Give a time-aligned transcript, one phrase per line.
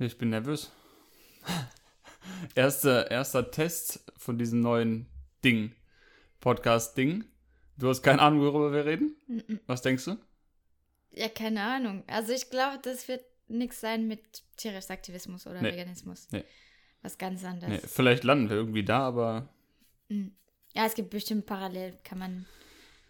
[0.00, 0.70] Ich bin nervös.
[2.54, 5.06] erster, erster Test von diesem neuen
[5.44, 5.72] Ding.
[6.40, 7.24] Podcast-Ding.
[7.76, 9.14] Du hast keine Ahnung, worüber wir reden?
[9.66, 10.16] Was denkst du?
[11.12, 12.02] Ja, keine Ahnung.
[12.06, 14.20] Also ich glaube, das wird nichts sein mit
[14.56, 15.72] tierischem Aktivismus oder Nee.
[15.72, 16.28] Veganismus.
[16.30, 16.44] Nee.
[17.02, 17.82] Was ganz anderes.
[17.82, 19.48] Nee, vielleicht landen wir irgendwie da, aber
[20.08, 20.32] Mhm.
[20.74, 22.46] Ja, es gibt bestimmt parallel, kann man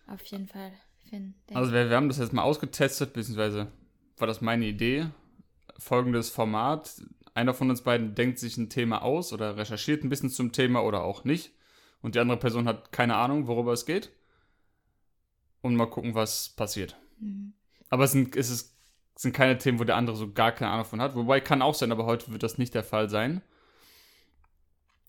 [0.07, 0.72] auf jeden Fall
[1.09, 1.34] finden.
[1.54, 3.66] Also wir, wir haben das jetzt mal ausgetestet, beziehungsweise
[4.18, 5.07] war das meine Idee.
[5.79, 7.03] Folgendes Format.
[7.34, 10.82] Einer von uns beiden denkt sich ein Thema aus oder recherchiert ein bisschen zum Thema
[10.82, 11.53] oder auch nicht.
[12.03, 14.11] Und die andere Person hat keine Ahnung, worüber es geht.
[15.62, 16.96] Und mal gucken, was passiert.
[17.18, 17.53] Mhm.
[17.90, 18.76] Aber es sind, es ist,
[19.17, 21.14] sind keine Themen, wo der andere so gar keine Ahnung von hat.
[21.14, 23.43] Wobei kann auch sein, aber heute wird das nicht der Fall sein.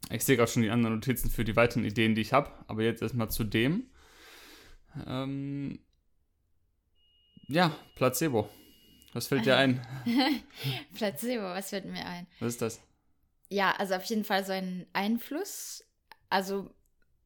[0.10, 2.52] Ich sehe gerade schon die anderen Notizen für die weiteren Ideen, die ich habe.
[2.68, 3.86] Aber jetzt erstmal zu dem.
[5.08, 5.80] Ähm,
[7.48, 8.50] ja, Placebo.
[9.14, 9.86] Was fällt dir ein?
[10.94, 12.28] Placebo, was fällt mir ein?
[12.40, 12.82] Was ist das?
[13.50, 15.84] Ja, also auf jeden Fall so ein Einfluss.
[16.30, 16.70] Also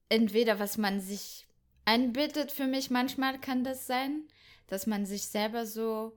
[0.10, 1.48] entweder was man sich
[1.86, 4.28] einbildet, für mich manchmal kann das sein,
[4.68, 6.14] dass man sich selber so,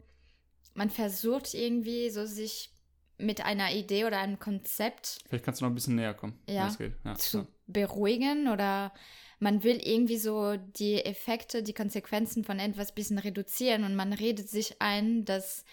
[0.75, 2.71] man versucht irgendwie so sich
[3.19, 6.39] mit einer Idee oder einem Konzept Vielleicht kannst du noch ein bisschen näher kommen.
[6.47, 6.67] wenn Ja.
[6.67, 6.95] das geht.
[7.05, 7.47] Ja, zu ja.
[7.67, 8.95] beruhigen oder
[9.39, 14.13] man will irgendwie so die Effekte, die Konsequenzen von etwas ein bisschen reduzieren und man
[14.13, 15.65] redet sich ein, dass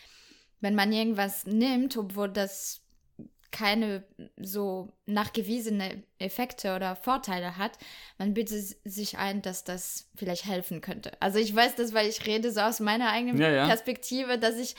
[0.62, 2.82] wenn man irgendwas nimmt, obwohl das
[3.52, 4.04] keine
[4.36, 7.78] so nachgewiesene Effekte oder Vorteile hat,
[8.18, 11.12] man bittet sich ein, dass das vielleicht helfen könnte.
[11.22, 13.68] Also ich weiß das, weil ich rede so aus meiner eigenen Ja, ja.
[13.68, 14.76] Perspektive, dass ich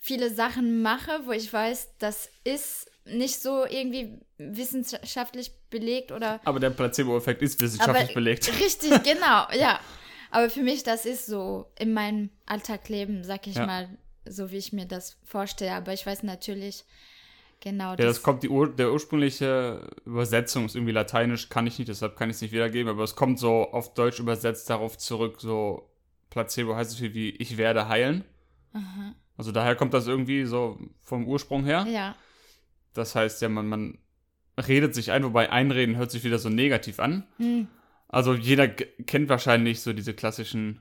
[0.00, 6.60] viele Sachen mache, wo ich weiß, das ist nicht so irgendwie wissenschaftlich belegt oder Aber
[6.60, 8.48] der Placebo-Effekt ist wissenschaftlich Aber- belegt.
[8.60, 9.80] richtig, genau, ja.
[10.30, 13.66] Aber für mich, das ist so in meinem Alltagleben, sag ich Ja.
[13.66, 13.88] mal,
[14.26, 15.72] so wie ich mir das vorstelle.
[15.72, 16.84] Aber ich weiß natürlich
[17.60, 21.88] genau Ja, das kommt, die Ur der ursprüngliche Übersetzung ist irgendwie lateinisch, kann ich nicht,
[21.88, 25.36] deshalb kann ich es nicht wiedergeben, aber es kommt so auf Deutsch übersetzt darauf zurück,
[25.40, 25.90] so
[26.30, 28.24] Placebo heißt so viel wie ich werde heilen.
[28.74, 29.14] Aha.
[29.38, 31.86] Also daher kommt das irgendwie so vom Ursprung her.
[31.88, 32.14] Ja,
[32.94, 33.98] Das heißt ja, man, man
[34.58, 37.24] redet sich ein, wobei einreden hört sich wieder so negativ an.
[37.38, 37.68] hm.
[38.10, 40.80] Also jeder kennt wahrscheinlich so diese klassischen,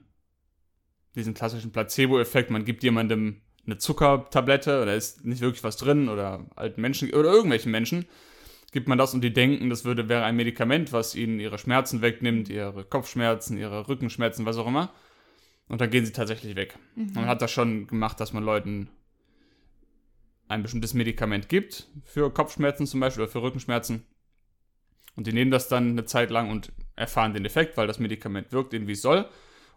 [1.16, 2.52] diesen klassischen Placebo-Effekt.
[2.52, 7.30] Man gibt jemandem eine Zuckertablette oder ist nicht wirklich was drin oder alten Menschen oder
[7.30, 8.06] irgendwelchen Menschen
[8.72, 12.02] gibt man das und die denken, das würde wäre ein Medikament, was ihnen ihre Schmerzen
[12.02, 14.92] wegnimmt, ihre Kopfschmerzen, ihre Rückenschmerzen, was auch immer.
[15.68, 16.78] Und dann gehen sie tatsächlich weg.
[17.16, 18.90] Man hat das schon gemacht, dass man Leuten
[20.48, 24.06] ein bestimmtes Medikament gibt für Kopfschmerzen zum Beispiel oder für Rückenschmerzen.
[25.16, 28.52] Und die nehmen das dann eine Zeit lang und erfahren den Effekt, weil das Medikament
[28.52, 29.28] wirkt, wie es soll.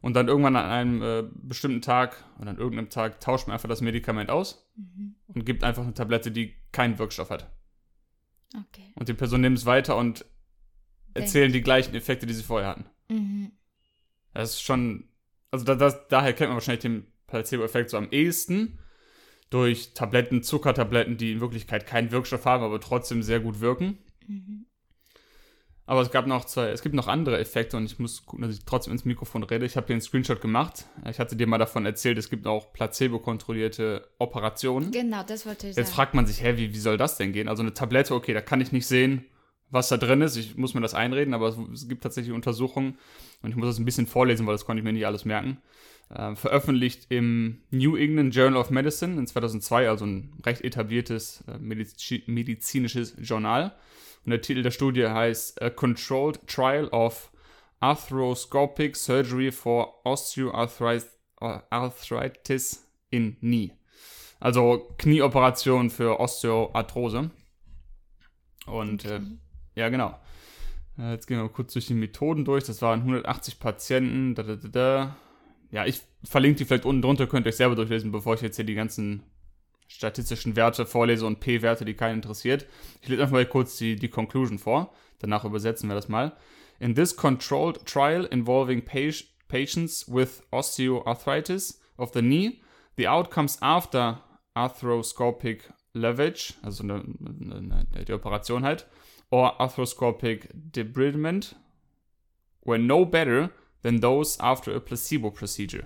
[0.02, 3.68] Und dann irgendwann an einem äh, bestimmten Tag oder an irgendeinem Tag tauscht man einfach
[3.68, 4.70] das Medikament aus
[5.26, 7.50] und gibt einfach eine Tablette, die keinen Wirkstoff hat.
[8.54, 8.92] okay.
[8.94, 10.24] Und die Person nimmt es weiter und
[11.14, 12.86] erzählen die gleichen Effekte, die sie vorher hatten.
[13.08, 13.52] Mhm.
[14.32, 15.08] Das ist schon,
[15.50, 18.78] also da, das, daher kennt man wahrscheinlich den Placebo-Effekt so am ehesten.
[19.50, 23.98] Durch Tabletten, Zuckertabletten, die in Wirklichkeit keinen Wirkstoff haben, aber trotzdem sehr gut wirken.
[24.26, 24.66] Mhm.
[25.90, 28.56] Aber es gab noch zwei, es gibt noch andere Effekte und ich muss gucken, dass
[28.56, 29.66] ich trotzdem ins Mikrofon rede.
[29.66, 30.86] Ich habe hier einen Screenshot gemacht.
[31.10, 34.92] Ich hatte dir mal davon erzählt, es gibt auch placebo-kontrollierte Operationen.
[34.92, 35.96] Genau, das wollte ich Jetzt sagen.
[35.96, 37.48] fragt man sich, hä, wie, wie soll das denn gehen?
[37.48, 39.24] Also eine Tablette, okay, da kann ich nicht sehen,
[39.68, 40.36] was da drin ist.
[40.36, 42.96] Ich muss mir das einreden, aber es, es gibt tatsächlich Untersuchungen
[43.42, 45.58] und ich muss das ein bisschen vorlesen, weil das konnte ich mir nicht alles merken.
[46.12, 51.56] Äh, veröffentlicht im New England Journal of Medicine in 2002, also ein recht etabliertes äh,
[51.58, 53.76] medizi medizinisches Journal.
[54.24, 57.30] Und der Titel der Studie heißt A Controlled Trial of
[57.78, 63.72] Arthroscopic Surgery for Osteoarthritis Arthritis in Knee.
[64.40, 67.30] Also Knieoperation für Osteoarthrose.
[68.66, 69.20] Und äh,
[69.76, 70.18] ja, genau.
[70.98, 72.64] Äh, Jetzt gehen wir mal kurz durch die Methoden durch.
[72.64, 74.34] Das waren 180 Patienten.
[74.34, 75.16] Da, da, da, da.
[75.70, 78.56] Ja, ich verlinke die vielleicht unten drunter, könnt ihr euch selber durchlesen, bevor ich jetzt
[78.56, 79.22] hier die ganzen
[79.88, 82.66] statistischen Werte vorlese und P-Werte, die keinen interessiert.
[83.02, 84.92] Ich lese einfach mal kurz die, die Conclusion vor.
[85.18, 86.36] Danach übersetzen wir das mal.
[86.78, 92.60] In this controlled trial involving pa- patients with osteoarthritis of the knee,
[92.96, 94.22] the outcomes after
[94.54, 98.86] arthroscopic lavage, also eine, eine, die Operation halt,
[99.30, 101.56] or arthroscopic debridement,
[102.64, 103.50] were no better
[103.82, 105.84] than those after a placebo procedure.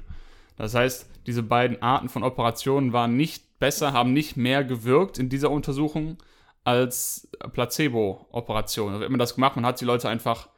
[0.56, 5.28] Das heißt, diese beiden Arten von Operationen waren nicht besser, haben nicht mehr gewirkt in
[5.28, 6.18] dieser Untersuchung
[6.64, 8.94] als Placebo-Operationen.
[8.94, 10.48] Also, wenn man das gemacht, man hat die Leute einfach,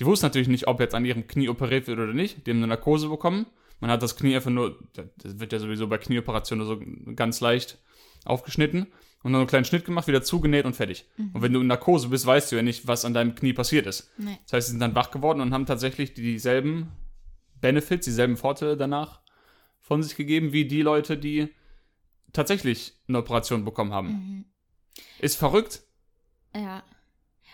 [0.00, 2.58] die wussten natürlich nicht, ob jetzt an ihrem Knie operiert wird oder nicht, die haben
[2.58, 3.46] eine Narkose bekommen.
[3.80, 6.80] Man hat das Knie einfach nur, das wird ja sowieso bei Knieoperationen so
[7.14, 7.78] ganz leicht
[8.24, 8.88] aufgeschnitten
[9.22, 11.06] und dann einen kleinen Schnitt gemacht, wieder zugenäht und fertig.
[11.16, 11.30] Mhm.
[11.34, 13.86] Und wenn du in Narkose bist, weißt du ja nicht, was an deinem Knie passiert
[13.86, 14.12] ist.
[14.16, 14.38] Nee.
[14.44, 16.92] Das heißt, sie sind dann wach geworden und haben tatsächlich dieselben
[17.60, 19.20] Benefits, dieselben Vorteile danach
[19.80, 21.48] von sich gegeben, wie die Leute, die
[22.32, 24.08] tatsächlich eine Operation bekommen haben.
[24.08, 24.44] Mhm.
[25.18, 25.82] Ist verrückt.
[26.54, 26.82] Ja.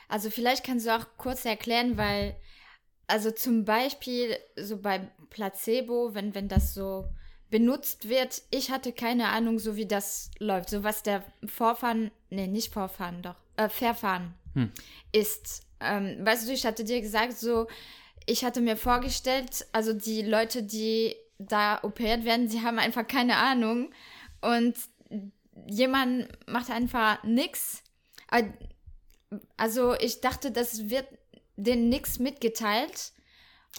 [0.08, 2.36] Also vielleicht kannst du auch kurz erklären, weil,
[3.06, 7.06] also zum Beispiel so bei Placebo, wenn, wenn das so
[7.50, 10.70] benutzt wird, ich hatte keine Ahnung, so wie das läuft.
[10.70, 14.72] So was der Vorfahren, nee, nicht Vorfahren, doch, äh, Verfahren Hm.
[15.12, 15.62] ist.
[15.80, 17.66] Ähm, weißt du, ich hatte dir gesagt, so,
[18.26, 23.36] ich hatte mir vorgestellt, also die Leute, die da operiert werden, die haben einfach keine
[23.36, 23.92] Ahnung
[24.40, 24.74] und
[25.66, 27.82] jemand macht einfach nix.
[28.28, 28.48] Aber
[29.56, 31.06] also ich dachte, das wird
[31.56, 33.12] denen nichts mitgeteilt.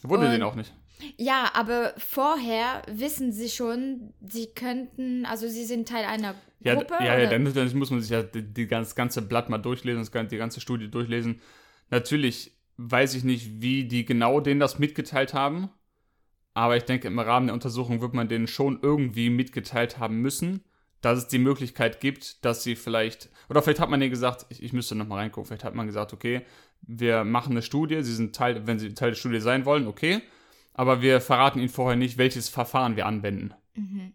[0.04, 0.74] Wurde den auch nicht.
[1.18, 6.96] Ja, aber vorher wissen sie schon, sie könnten, also sie sind Teil einer Ja, Gruppe.
[7.02, 10.08] ja, ja dann, dann muss man sich ja die, die ganz, ganze Blatt mal durchlesen,
[10.30, 11.42] die ganze Studie durchlesen.
[11.90, 15.70] Natürlich weiß ich nicht, wie die genau denen das mitgeteilt haben,
[16.54, 20.64] aber ich denke, im Rahmen der Untersuchung wird man denen schon irgendwie mitgeteilt haben müssen,
[21.06, 24.62] dass es die Möglichkeit gibt, dass sie vielleicht, oder vielleicht hat man denen gesagt, ich,
[24.64, 26.42] ich müsste nochmal reingucken, vielleicht hat man gesagt, okay,
[26.82, 30.22] wir machen eine Studie, sie sind Teil, wenn sie Teil der Studie sein wollen, okay,
[30.74, 33.54] aber wir verraten ihnen vorher nicht, welches Verfahren wir anwenden.
[33.76, 34.14] Mhm.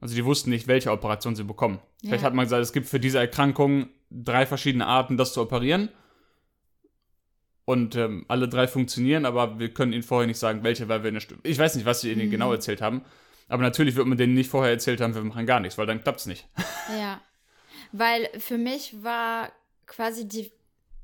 [0.00, 1.80] Also die wussten nicht, welche Operation sie bekommen.
[2.00, 2.26] Vielleicht Ja.
[2.26, 5.88] hat man gesagt, es gibt für diese Erkrankung drei verschiedene Arten, das zu operieren.
[7.64, 11.08] Und ähm, alle drei funktionieren, aber wir können ihnen vorher nicht sagen, welche, weil wir
[11.08, 12.30] eine Stu Ich weiß nicht, was sie ihnen Mhm.
[12.30, 13.02] genau erzählt haben.
[13.50, 16.02] Aber natürlich wird man denen nicht vorher erzählt haben, wir machen gar nichts, weil dann
[16.02, 16.46] klappt es nicht.
[16.98, 17.20] Ja,
[17.92, 19.52] weil für mich war
[19.86, 20.50] quasi die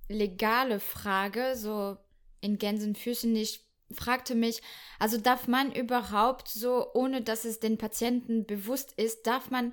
[0.09, 1.97] legale Frage, so
[2.41, 3.61] in Gänsenfüßen, ich
[3.93, 4.63] fragte mich,
[4.99, 9.73] also darf man überhaupt so, ohne dass es den Patienten bewusst ist, darf man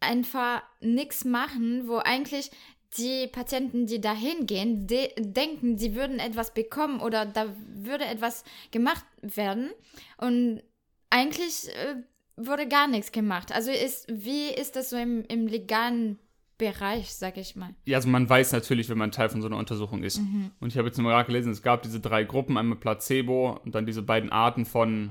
[0.00, 2.50] einfach nichts machen, wo eigentlich
[2.98, 8.44] die Patienten, die da hingehen, de denken, sie würden etwas bekommen oder da würde etwas
[8.70, 9.70] gemacht werden
[10.18, 10.62] und
[11.10, 11.96] eigentlich äh,
[12.36, 13.52] wurde gar nichts gemacht.
[13.52, 16.18] Also ist, wie ist das so im, im legalen
[16.58, 17.74] Bereich, sag ich mal?
[17.84, 20.18] Ja, also man weiß natürlich, wenn man Teil von so einer Untersuchung ist.
[20.18, 20.50] Mhm.
[20.58, 23.74] Und ich habe jetzt im Rat gelesen, es gab diese drei Gruppen, einmal Placebo und
[23.74, 25.10] dann diese beiden Arten von,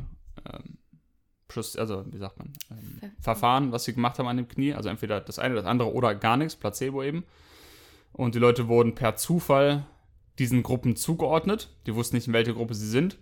[0.52, 0.78] ähm,
[1.78, 4.74] also wie sagt man, ähm, Ver- Verfahren, was sie gemacht haben an dem Knie.
[4.74, 7.24] Also entweder das eine, das andere oder gar nichts, Placebo eben.
[8.12, 9.86] Und die Leute wurden per Zufall
[10.40, 11.70] diesen Gruppen zugeordnet.
[11.86, 13.18] Die wussten nicht, in welche Gruppe sie sind.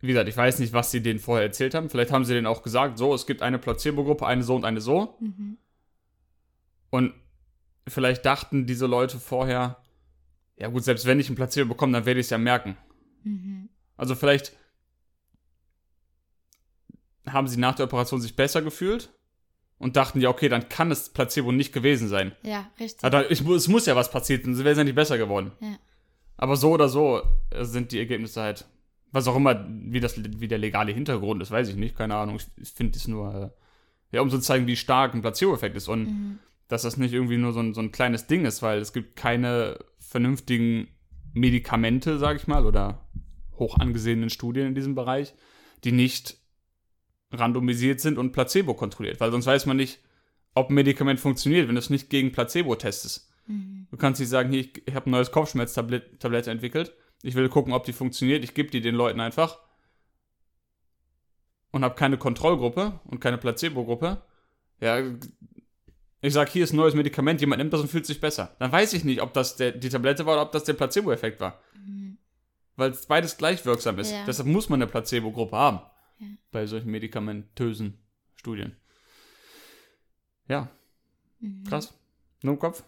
[0.00, 1.90] Wie gesagt, ich weiß nicht, was sie denen vorher erzählt haben.
[1.90, 4.80] Vielleicht haben sie denen auch gesagt, so, es gibt eine Placebo-Gruppe, eine so und eine
[4.80, 5.16] so.
[5.20, 5.58] Mhm.
[6.90, 7.14] Und
[7.86, 9.82] vielleicht dachten diese Leute vorher,
[10.56, 12.76] ja gut, selbst wenn ich ein Placebo bekomme, dann werde ich es ja merken.
[13.24, 13.68] Mhm.
[13.96, 14.56] Also vielleicht
[17.26, 19.10] haben sie nach der Operation sich besser gefühlt
[19.78, 22.32] und dachten, ja, okay, dann kann es Placebo nicht gewesen sein.
[22.42, 23.04] Ja, richtig.
[23.04, 25.52] Aber ich, es muss ja was passiert, sonst wäre es ja nicht besser geworden.
[25.60, 25.78] Ja.
[26.36, 28.66] Aber so oder so äh, sind die Ergebnisse halt,
[29.12, 32.38] was auch immer, wie, das, wie der legale Hintergrund ist, weiß ich nicht, keine Ahnung.
[32.56, 35.88] Ich, finde es nur, äh, ja, um so zu zeigen, wie stark ein Placebo-Effekt ist
[35.88, 36.38] und Mhm.
[36.68, 39.16] dass das nicht irgendwie nur so ein, so ein kleines Ding ist, weil es gibt
[39.16, 40.88] keine vernünftigen
[41.32, 43.06] Medikamente, sag ich mal, oder
[43.58, 45.34] hoch angesehenen Studien in diesem Bereich,
[45.84, 46.38] die nicht
[47.32, 50.00] randomisiert sind und Placebo kontrolliert, weil sonst weiß man nicht,
[50.54, 53.30] ob ein Medikament funktioniert, wenn du es nicht gegen Placebo testest.
[53.46, 53.86] Mhm.
[53.90, 57.72] Du kannst nicht sagen, hier, ich, ich habe ein neues Kopfschmerztablette entwickelt, ich will gucken,
[57.72, 59.58] ob die funktioniert, ich gebe die den Leuten einfach
[61.70, 64.22] und habe keine Kontrollgruppe und keine Placebo-Gruppe.
[64.80, 65.00] Ja,
[66.22, 68.54] ich sag, hier ist ein neues Medikament, jemand nimmt das und fühlt sich besser.
[68.58, 71.40] Dann weiß ich nicht, ob das der, die Tablette war oder ob das der Placebo-Effekt
[71.40, 71.60] war.
[71.74, 72.18] Mhm.
[72.76, 74.10] Weil es beides gleich wirksam ist.
[74.12, 74.24] Ja.
[74.26, 75.80] Deshalb muss man eine Placebo-Gruppe haben.
[76.18, 76.26] Ja.
[76.50, 77.98] Bei solchen medikamentösen
[78.36, 78.76] Studien.
[80.48, 80.68] Ja,
[81.38, 81.64] Mhm.
[81.64, 81.94] krass.
[82.42, 82.82] Nur im Kopf.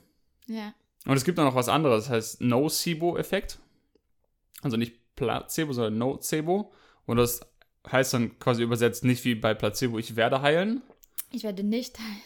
[0.46, 0.74] Ja.
[1.06, 3.58] Und es gibt auch noch was anderes, das heißt Nocebo-Effekt.
[4.62, 6.72] Also nicht Placebo, sondern Nocebo.
[7.04, 7.40] Und das
[7.90, 10.82] heißt dann quasi übersetzt nicht wie bei Placebo, ich werde heilen.
[11.32, 12.22] Ich werde nicht heilen.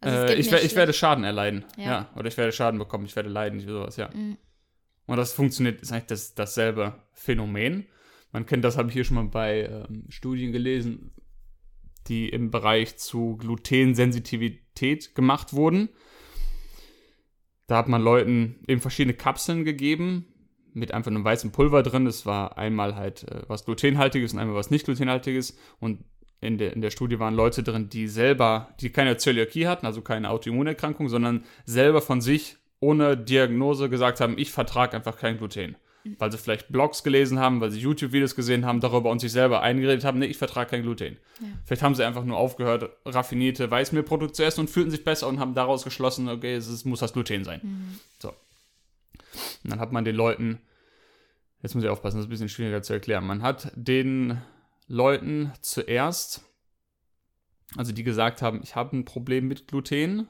[0.00, 1.64] Also äh, ich, ich werde Schaden erleiden.
[1.76, 1.84] Ja.
[1.84, 2.10] Ja.
[2.16, 4.10] Oder ich werde Schaden bekommen, ich werde leiden, sowas, ja.
[4.12, 4.36] Mhm.
[5.06, 7.86] Und das funktioniert, ist eigentlich das, dasselbe Phänomen.
[8.32, 11.12] Man kennt das, habe ich hier schon mal bei ähm, Studien gelesen,
[12.06, 15.90] die im Bereich zu Glutensensitivität gemacht wurden.
[17.66, 20.26] Da hat man Leuten eben verschiedene Kapseln gegeben
[20.74, 22.06] mit einfach einem weißen Pulver drin.
[22.06, 25.56] Es war einmal halt äh, was glutenhaltiges und einmal was nicht glutenhaltiges.
[25.80, 26.04] Und
[26.40, 30.00] in der, in der Studie waren Leute drin, die selber, die keine Zöliakie hatten, also
[30.00, 35.76] keine Autoimmunerkrankung, sondern selber von sich ohne Diagnose gesagt haben, ich vertrage einfach kein Gluten.
[36.18, 39.60] Weil sie vielleicht Blogs gelesen haben, weil sie YouTube-Videos gesehen haben, darüber und sich selber
[39.60, 41.18] eingeredet haben, nee, ich vertrage kein Gluten.
[41.40, 41.48] Ja.
[41.66, 45.38] Vielleicht haben sie einfach nur aufgehört, raffinierte Weißmehlprodukte zu essen und fühlten sich besser und
[45.38, 47.60] haben daraus geschlossen, okay, es muss das Gluten sein.
[48.18, 48.32] So.
[49.64, 50.60] Und dann hat man den Leuten,
[51.62, 54.40] jetzt muss ich aufpassen, das ist ein bisschen schwieriger zu erklären, man hat den
[54.86, 56.42] Leuten zuerst,
[57.76, 60.28] also die gesagt haben, ich habe ein Problem mit Gluten,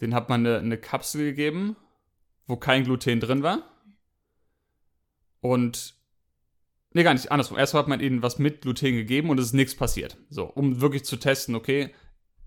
[0.00, 1.76] den hat man eine, eine Kapsel gegeben,
[2.46, 3.62] wo kein Gluten drin war.
[5.40, 5.96] Und
[6.94, 7.32] Nee, gar nicht.
[7.32, 7.58] Andersrum.
[7.58, 10.18] Erst hat man ihnen was mit Gluten gegeben und es ist nichts passiert.
[10.28, 11.90] So, um wirklich zu testen, okay,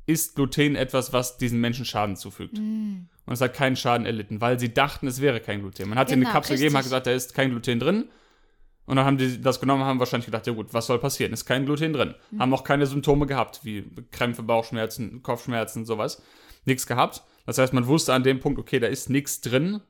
[0.05, 2.57] ist Gluten etwas, was diesen Menschen Schaden zufügt?
[2.57, 3.07] Mm.
[3.25, 5.89] Und es hat keinen Schaden erlitten, weil sie dachten, es wäre kein Gluten.
[5.89, 8.05] Man hat ihnen Genau, eine Kapsel gegeben, hat gesagt, da ist kein Gluten drin.
[8.85, 11.33] Und dann haben die das genommen und haben wahrscheinlich gedacht, ja gut, was soll passieren?
[11.33, 12.13] Ist kein Gluten drin.
[12.29, 12.39] Mhm.
[12.39, 16.21] Haben auch keine Symptome gehabt, wie Krämpfe, Bauchschmerzen, Kopfschmerzen, sowas.
[16.65, 17.23] Nichts gehabt.
[17.47, 19.81] Das heißt, man wusste an dem Punkt, okay, da ist nichts drin,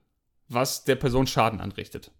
[0.48, 2.12] was der Person Schaden anrichtet.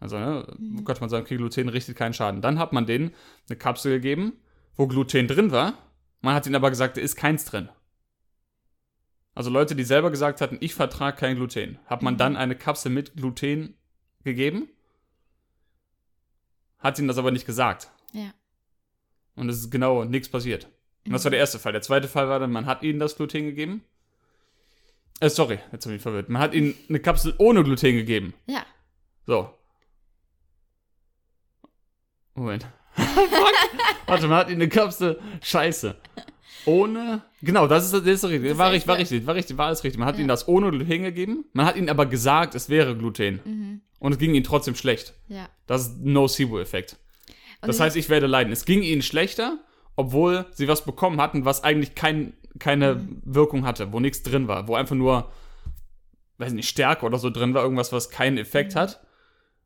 [0.00, 0.84] Also, ne, Mhm.
[0.84, 2.42] könnte man sagen, okay, Gluten richtet keinen Schaden.
[2.42, 3.12] Dann hat man denen
[3.48, 4.34] eine Kapsel gegeben,
[4.76, 5.74] wo Gluten drin war.
[6.20, 7.68] Man hat ihnen aber gesagt, da ist keins drin.
[9.34, 12.18] Also Leute, die selber gesagt hatten, ich vertrage kein Gluten, hat man Mhm.
[12.18, 13.76] dann eine Kapsel mit Gluten
[14.24, 14.68] gegeben,
[16.78, 17.90] hat ihnen das aber nicht gesagt.
[18.12, 18.32] Ja.
[19.36, 20.64] Und es ist genau nichts passiert.
[21.06, 21.32] Und das war Mhm.
[21.32, 21.72] der erste Fall.
[21.72, 23.84] Der zweite Fall war dann, man hat ihnen das Gluten gegeben.
[25.20, 26.28] Äh, sorry, jetzt habe ich mich verwirrt.
[26.28, 28.34] Man hat ihnen eine Kapsel ohne Gluten gegeben.
[28.46, 28.64] Ja.
[29.26, 29.52] So.
[32.34, 32.66] Moment.
[33.30, 33.54] Fuck.
[34.06, 35.18] Warte, man hat ihnen eine Kapsel.
[35.42, 35.96] Scheiße.
[36.64, 37.22] Ohne.
[37.42, 38.50] Genau, das ist, das ist richtig.
[38.50, 39.98] Das War, richtig, war richtig, war richtig, war alles richtig.
[39.98, 40.20] Man hat Ja.
[40.20, 41.44] ihnen das ohne Gluten gegeben.
[41.52, 43.40] Man hat ihnen aber gesagt, es wäre Gluten.
[43.44, 43.80] Mhm.
[44.00, 45.14] Und es ging ihnen trotzdem schlecht.
[45.28, 45.48] Ja.
[45.66, 46.96] Das ist Nocebo-Effekt.
[47.62, 48.52] Das heißt, ich werde leiden.
[48.52, 49.58] Es ging ihnen schlechter,
[49.96, 53.22] obwohl sie was bekommen hatten, was eigentlich kein, keine Mhm.
[53.24, 55.30] Wirkung hatte, wo nichts drin war, wo einfach nur,
[56.38, 58.78] weiß nicht, Stärke oder so drin war, irgendwas, was keinen Effekt Mhm.
[58.78, 59.00] hat.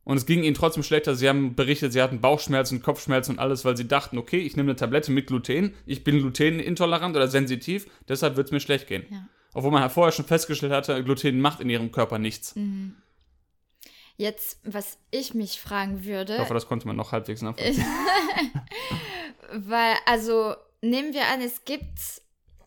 [0.04, 1.14] Und es ging ihnen trotzdem schlechter.
[1.14, 4.70] Sie haben berichtet, sie hatten Bauchschmerzen, Kopfschmerzen und alles, weil sie dachten, okay, ich nehme
[4.70, 9.06] eine Tablette mit Gluten, ich bin glutenintolerant oder sensitiv, deshalb wird es mir schlecht gehen.
[9.10, 9.28] Ja.
[9.54, 12.56] Obwohl man vorher schon festgestellt hatte, Gluten macht in ihrem Körper nichts.
[12.56, 12.96] Mhm.
[14.16, 17.84] Jetzt, was ich mich fragen würde, Ich hoffe, das konnte man noch halbwegs nachvollziehen.
[19.52, 21.98] weil, also nehmen wir an, es gibt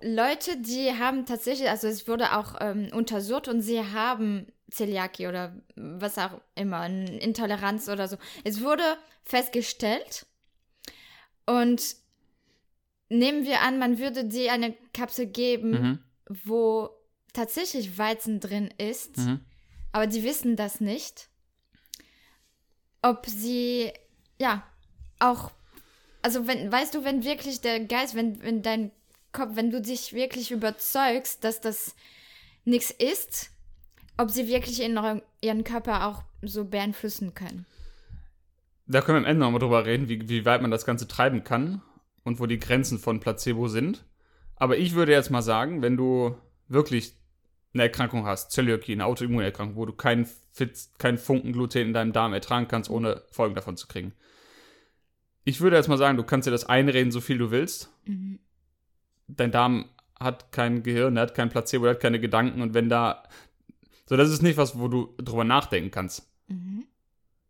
[0.01, 5.55] Leute, die haben tatsächlich, also es wurde auch ähm, untersucht und sie haben Zöliakie oder
[5.75, 8.17] was auch immer, eine Intoleranz oder so.
[8.44, 8.84] Es wurde
[9.24, 10.25] festgestellt
[11.46, 11.96] und
[13.10, 16.00] nehmen wir an, man würde dir eine Kapsel geben, Mhm.
[16.46, 16.89] wo
[17.34, 19.46] tatsächlich Weizen drin ist, Mhm.
[19.91, 21.29] aber die wissen das nicht.
[23.01, 23.91] Ob sie,
[24.39, 24.63] ja,
[25.20, 25.51] auch,
[26.22, 28.91] also wenn, weißt du, wenn wirklich der Geist, wenn, wenn dein
[29.32, 31.96] Kopf, wenn du dich wirklich überzeugst, dass das
[32.63, 33.51] nichts ist,
[34.17, 37.65] ob sie wirklich in eurem- ihren Körper auch so beeinflussen können.
[38.88, 41.43] Da können wir am Ende nochmal drüber reden, wie, wie weit man das Ganze treiben
[41.43, 41.81] kann
[42.24, 44.05] und wo die Grenzen von Placebo sind.
[44.55, 47.13] Aber ich würde jetzt mal sagen, wenn du wirklich
[47.74, 50.27] eine Erkrankung hast, Zöliakie, eine Autoimmunerkrankung, wo du keinen
[50.98, 54.13] keinen Funken Gluten in deinem Darm ertragen kannst, ohne Folgen davon zu kriegen.
[55.43, 57.91] Ich würde jetzt mal sagen, du kannst dir das einreden, so viel du willst.
[58.05, 58.39] Mhm.
[59.27, 62.88] Dein Darm hat kein Gehirn, er hat kein Placebo, er hat keine Gedanken und wenn
[62.89, 63.24] da.
[64.07, 66.29] So, das ist nicht was, wo du drüber nachdenken kannst.
[66.47, 66.85] Mhm.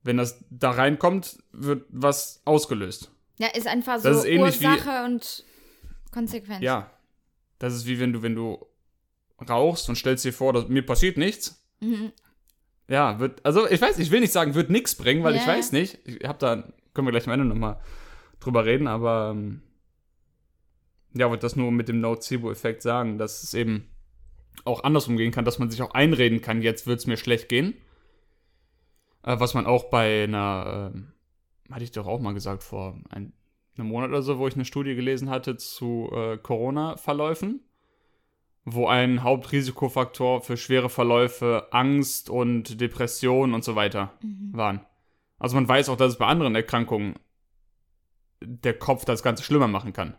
[0.04, 3.12] Wenn das da reinkommt, wird was ausgelöst.
[3.40, 5.44] Ja, ist einfach so Das ist ähnlich wie- Ursache und
[6.12, 6.62] Konsequenz.
[6.64, 6.92] Ja.
[7.60, 8.66] Das ist wie wenn du, wenn du
[9.50, 11.62] rauchst und stellst dir vor, dass mir passiert nichts.
[11.82, 12.12] Mhm.
[12.88, 15.48] Ja, wird, also ich weiß, ich will nicht sagen, wird nichts bringen, weil ich Ja.
[15.48, 16.00] weiß nicht.
[16.06, 17.82] Ich hab da, können wir gleich am Ende nochmal
[18.40, 19.62] drüber reden, aber ähm,
[21.14, 23.90] ja, wollte das nur mit dem Nocebo-Effekt sagen, dass es eben
[24.64, 27.50] auch andersrum gehen kann, dass man sich auch einreden kann, jetzt wird es mir schlecht
[27.50, 27.74] gehen.
[29.24, 31.12] Äh, was man auch bei einer, ähm,
[31.72, 33.34] hatte ich doch auch mal gesagt, vor ein,
[33.78, 37.62] einem Monat oder so, wo ich eine Studie gelesen hatte zu äh, Corona-Verläufen,
[38.64, 44.52] wo ein Hauptrisikofaktor für schwere Verläufe Angst und Depression und so weiter Mhm.
[44.54, 44.86] waren.
[45.38, 47.16] Also man weiß auch, dass es bei anderen Erkrankungen
[48.42, 50.16] der Kopf das Ganze schlimmer machen kann.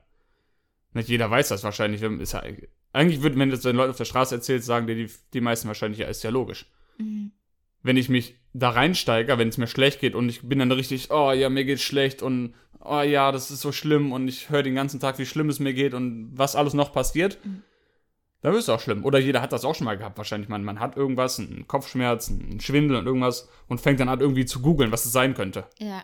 [0.92, 2.00] Nicht jeder weiß das wahrscheinlich.
[2.00, 2.42] wenn- Ist ja,
[2.96, 5.40] eigentlich würde, wenn du das den Leuten auf der Straße erzählst, sagen dir die, die
[5.40, 6.66] meisten wahrscheinlich, ja, ist ja logisch.
[6.98, 7.32] Mhm.
[7.82, 11.10] Wenn ich mich da reinsteige, wenn es mir schlecht geht und ich bin dann richtig,
[11.10, 14.62] oh ja, mir geht's schlecht und oh ja, das ist so schlimm und ich höre
[14.62, 17.62] den ganzen Tag, wie schlimm es mir geht und was alles noch passiert, Mhm.
[18.40, 19.04] dann wird es auch schlimm.
[19.04, 20.48] Oder jeder hat das auch schon mal gehabt, wahrscheinlich.
[20.48, 24.46] Man, man hat irgendwas, einen Kopfschmerz, einen Schwindel und irgendwas und fängt dann an, irgendwie
[24.46, 25.66] zu googeln, was es sein könnte.
[25.78, 26.02] Ja.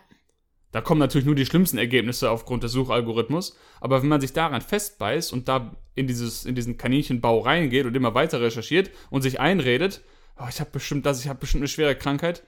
[0.73, 3.55] Da kommen natürlich nur die schlimmsten Ergebnisse aufgrund des Suchalgorithmus.
[3.79, 7.95] Aber wenn man sich daran festbeißt und da in, dieses, in diesen Kaninchenbau reingeht und
[7.95, 10.01] immer weiter recherchiert und sich einredet,
[10.37, 12.43] oh, ich habe bestimmt das, ich habe bestimmt eine schwere Krankheit.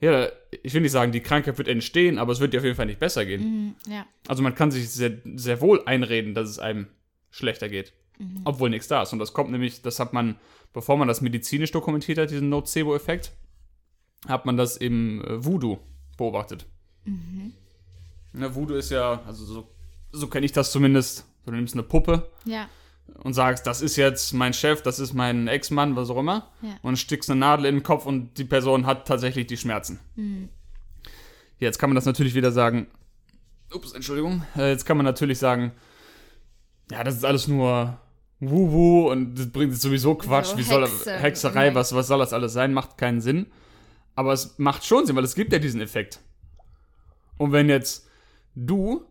[0.00, 0.28] Ja,
[0.62, 2.86] ich will nicht sagen, die Krankheit wird entstehen, aber es wird dir auf jeden Fall
[2.86, 3.74] nicht besser gehen.
[3.86, 4.04] Mhm, ja.
[4.26, 6.88] Also man kann sich sehr, sehr wohl einreden, dass es einem
[7.30, 8.40] schlechter geht, Mhm.
[8.44, 9.12] obwohl nichts da ist.
[9.12, 10.36] Und das kommt nämlich, das hat man,
[10.72, 13.32] bevor man das medizinisch dokumentiert hat, diesen Nocebo-Effekt,
[14.26, 15.78] hat man das im äh, Voodoo
[16.16, 16.66] beobachtet.
[17.04, 17.52] Mhm.
[18.32, 19.68] Ne, Voodoo ist ja, also so,
[20.12, 21.24] so kenne ich das zumindest.
[21.44, 22.68] So, du nimmst eine Puppe Ja.
[23.22, 26.48] und sagst, das ist jetzt mein Chef, das ist mein Ex-Mann, was auch immer.
[26.62, 26.76] Ja.
[26.82, 29.98] Und stickst eine Nadel in den Kopf und die Person hat tatsächlich die Schmerzen.
[31.58, 32.86] Jetzt kann man das natürlich wieder sagen.
[33.72, 34.44] Ups, Entschuldigung.
[34.56, 35.72] Äh, Jetzt kann man natürlich sagen,
[36.90, 37.98] ja, das ist alles nur
[38.40, 40.46] Wuhu und das bringt sowieso Quatsch.
[40.46, 41.18] So Wie soll Hexe.
[41.18, 42.72] Hexerei, was, was soll das alles sein?
[42.72, 43.46] Macht keinen Sinn.
[44.16, 46.20] Aber es macht schon Sinn, weil es gibt ja diesen Effekt.
[47.40, 48.06] Und wenn jetzt
[48.54, 49.06] du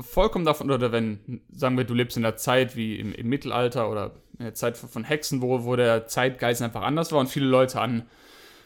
[0.00, 3.88] vollkommen davon, oder wenn, sagen wir, du lebst in der Zeit wie im, im Mittelalter
[3.88, 7.46] oder in der Zeit von Hexen, wo, wo der Zeitgeist einfach anders war und viele
[7.46, 8.08] Leute an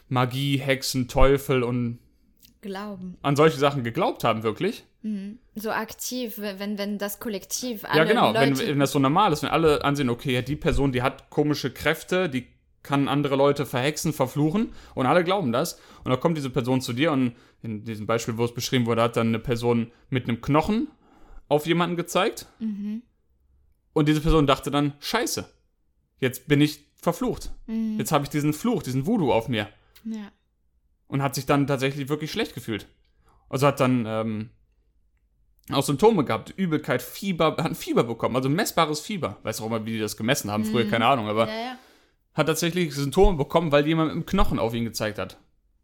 [0.09, 1.99] Magie, Hexen, Teufel und
[2.61, 3.19] Glauben.
[3.21, 4.83] an solche Sachen geglaubt haben, wirklich.
[5.53, 8.33] So aktiv, wenn, wenn das Kollektiv alle ja, genau.
[8.33, 11.03] Wenn, Leute wenn das so normal ist, wenn alle ansehen, okay, ja, die Person, die
[11.03, 12.47] hat komische Kräfte, die
[12.83, 15.79] kann andere Leute verhexen, verfluchen und alle glauben das.
[16.03, 19.03] Und dann kommt diese Person zu dir und in diesem Beispiel, wo es beschrieben wurde,
[19.03, 20.87] hat dann eine Person mit einem Knochen
[21.47, 22.47] auf jemanden gezeigt.
[23.93, 25.45] Und diese Person dachte dann, scheiße,
[26.19, 27.51] jetzt bin ich verflucht.
[27.99, 29.67] Jetzt habe ich diesen Fluch, diesen Voodoo auf mir.
[30.03, 30.31] ja.
[31.07, 32.87] und hat sich dann tatsächlich wirklich schlecht gefühlt.
[33.49, 34.49] Also hat dann ähm,
[35.71, 39.37] auch Symptome gehabt, Übelkeit, Fieber, hat ein Fieber bekommen, also messbares Fieber.
[39.43, 41.77] Weiß auch immer, wie die das gemessen haben, früher keine Ahnung, aber ja, ja.
[42.33, 45.37] Hat tatsächlich Symptome bekommen, weil jemand mit dem Knochen auf ihn gezeigt hat.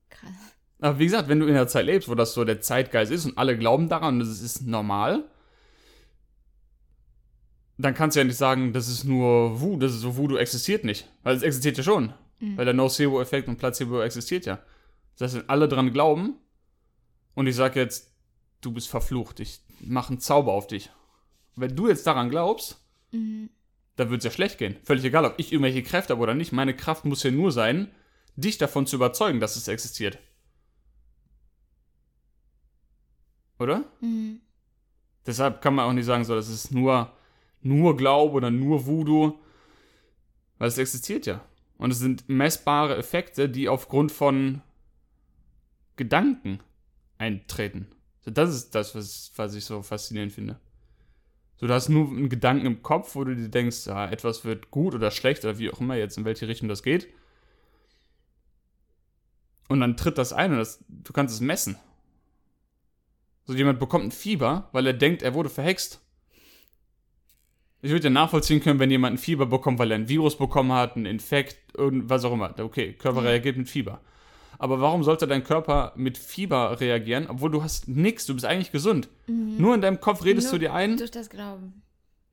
[0.09, 0.31] Krass.
[0.79, 3.25] Aber wie gesagt, wenn du in der Zeit lebst, wo das so der Zeitgeist ist
[3.25, 5.23] und alle glauben daran und das ist normal,
[7.77, 10.83] dann kannst du ja nicht sagen, das ist nur Wu, das ist so Voodoo existiert
[10.83, 11.07] nicht.
[11.23, 12.13] Weil es existiert ja schon.
[12.39, 14.59] Weil der Nocebo-Effekt und Placebo existiert ja.
[15.17, 16.35] Das heißt, wenn alle dran glauben
[17.33, 18.11] und ich sage jetzt,
[18.61, 20.91] du bist verflucht, ich mache einen Zauber auf dich.
[21.55, 22.79] Wenn du jetzt daran glaubst,
[23.97, 24.77] dann wird es ja schlecht gehen.
[24.83, 26.53] Völlig egal, ob ich irgendwelche Kräfte habe oder nicht.
[26.53, 27.91] Meine Kraft muss ja nur sein,
[28.35, 30.19] dich davon zu überzeugen, dass es existiert.
[33.59, 33.83] Oder?
[33.99, 34.39] Mhm.
[35.25, 37.11] Deshalb kann man auch nicht sagen, so, das ist nur,
[37.61, 39.39] nur Glaube oder nur Voodoo,
[40.59, 41.43] weil es existiert ja.
[41.77, 44.61] Und es sind messbare Effekte, die aufgrund von
[45.95, 46.59] Gedanken
[47.17, 47.87] eintreten.
[48.25, 50.59] Das ist das, was, was ich so faszinierend finde.
[51.59, 54.69] So, du hast nur einen Gedanken im Kopf, wo du dir denkst, ja, etwas wird
[54.69, 57.07] gut oder schlecht oder wie auch immer jetzt, in welche Richtung das geht.
[59.67, 61.77] Und dann tritt das ein und das, du kannst es messen.
[63.45, 65.99] So jemand bekommt ein Fieber, weil er denkt, er wurde verhext.
[67.81, 70.71] Ich würde ja nachvollziehen können, wenn jemand ein Fieber bekommt, weil er ein Virus bekommen
[70.71, 72.53] hat, einen Infekt, irgendwas auch immer.
[72.59, 74.01] Okay, Körper reagiert mit Fieber.
[74.59, 78.71] Aber warum sollte dein Körper mit Fieber reagieren, obwohl du hast nichts, du bist eigentlich
[78.71, 79.07] gesund.
[79.27, 80.51] Nur in deinem Kopf redest Mhm.
[80.51, 81.81] Nur du dir ein, Durch das Glauben.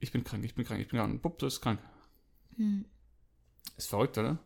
[0.01, 1.13] ich bin krank, ich bin krank, ich bin krank.
[1.13, 1.79] Und bupp, du bist krank.
[2.57, 2.85] Hm.
[3.77, 4.39] Ist verrückt, oder?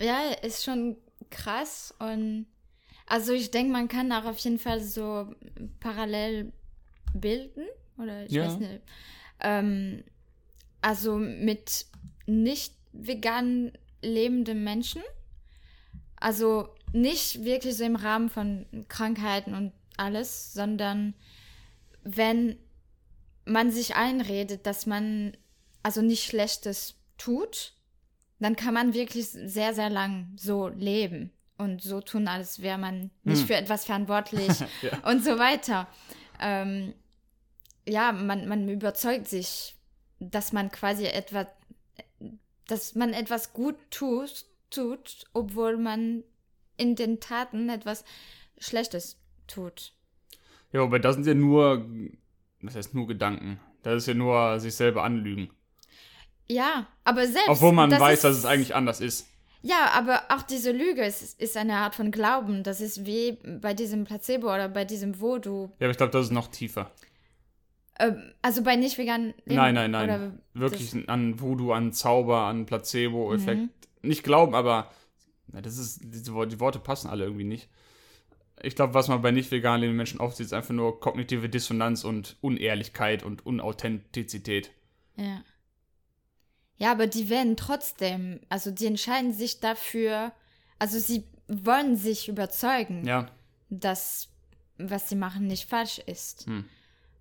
[0.00, 0.96] Ja, ist schon
[1.30, 2.46] krass und
[3.06, 5.34] also ich denke, man kann auch auf jeden Fall so
[5.80, 6.52] parallel
[7.14, 8.46] bilden oder ich Ja.
[8.46, 8.80] weiß nicht.
[9.40, 10.04] Ähm,
[10.80, 11.86] also mit
[12.26, 13.72] nicht vegan
[14.02, 15.02] lebenden Menschen.
[16.16, 21.14] Also nicht wirklich so im Rahmen von Krankheiten und alles, sondern
[22.02, 22.58] wenn
[23.44, 25.36] man sich einredet, dass man
[25.82, 27.74] also nicht Schlechtes tut,
[28.40, 33.10] dann kann man wirklich sehr, sehr lang so leben und so tun, als wäre man
[33.24, 33.46] nicht Hm.
[33.48, 34.48] für etwas verantwortlich
[34.82, 34.98] Ja.
[35.10, 35.88] und so weiter.
[36.40, 36.94] Ähm,
[37.88, 39.74] ja, man, man überzeugt sich,
[40.20, 41.46] dass man quasi etwas,
[42.66, 46.22] dass man etwas gut tut, tut, obwohl man
[46.78, 48.04] in den Taten etwas
[48.58, 49.92] Schlechtes tut.
[50.72, 51.86] Ja, aber das sind ja nur,
[52.62, 53.60] das heißt nur Gedanken.
[53.82, 55.50] Das ist ja nur sich selber anlügen.
[56.48, 57.48] Ja, aber selbst.
[57.48, 59.28] Obwohl man das weiß, ist, dass es eigentlich anders ist.
[59.60, 62.62] Ja, aber auch diese Lüge ist, ist eine Art von Glauben.
[62.62, 65.70] Das ist wie bei diesem Placebo oder bei diesem Voodoo.
[65.78, 66.90] Ja, aber ich glaube, das ist noch tiefer.
[67.98, 69.34] Ähm, also bei nicht veganen.
[69.44, 70.04] Nein, nein, nein.
[70.08, 73.60] Oder Wirklich das- an Voodoo, an Zauber, an Placebo-Effekt.
[73.60, 73.70] Mhm.
[74.02, 74.90] Nicht glauben, aber
[75.52, 76.30] ja, das ist, die
[76.60, 77.68] Worte passen alle irgendwie nicht.
[78.62, 81.48] Ich glaube, was man bei nicht vegan lebenden Menschen oft sieht, ist einfach nur kognitive
[81.48, 84.72] Dissonanz und Unehrlichkeit und Unauthentizität.
[85.16, 85.42] Ja.
[86.76, 90.32] Ja, aber die werden trotzdem, also die entscheiden sich dafür,
[90.78, 93.30] also sie wollen sich überzeugen, Ja,
[93.68, 94.28] dass
[94.78, 96.46] was sie machen nicht falsch ist.
[96.46, 96.64] Hm.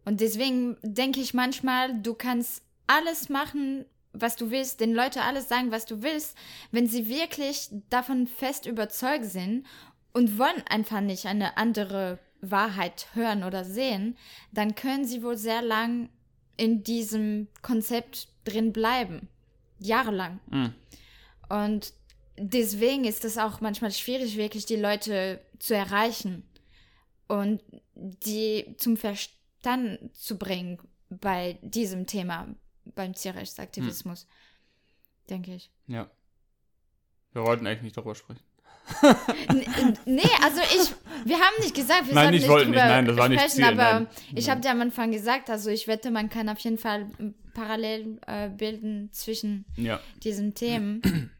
[0.06, 3.86] Und deswegen denke ich manchmal, du kannst alles machen,
[4.20, 6.38] was du willst, den Leuten alles sagen, was du willst,
[6.72, 9.66] wenn sie wirklich davon fest überzeugt sind
[10.14, 14.18] und wollen einfach nicht eine andere Wahrheit hören oder sehen,
[14.52, 16.10] dann können sie wohl sehr lang
[16.56, 19.28] in diesem Konzept drin bleiben.
[19.80, 20.40] Jahrelang.
[20.50, 20.74] Mhm.
[21.50, 21.94] Und
[22.38, 26.44] deswegen ist es auch manchmal schwierig, wirklich die Leute zu erreichen
[27.28, 27.62] und
[27.96, 32.48] die zum Verstand zu bringen bei diesem Thema,
[32.96, 34.28] beim Tierrechtsaktivismus, hm.
[35.30, 35.72] denke ich.
[35.88, 36.10] Ja.
[37.34, 38.42] Wir wollten eigentlich nicht darüber sprechen.
[40.06, 40.94] nee, also ich,
[41.26, 43.56] wir haben nicht gesagt, wir nein, ich nicht wollte nicht, nein, das war nicht sprechen,
[43.56, 44.08] Ziel, aber nein.
[44.34, 47.08] ich habe dir am Anfang gesagt, also ich wette, man kann auf jeden Fall
[47.54, 50.00] parallel äh, bilden zwischen ja.
[50.24, 51.32] diesen Themen.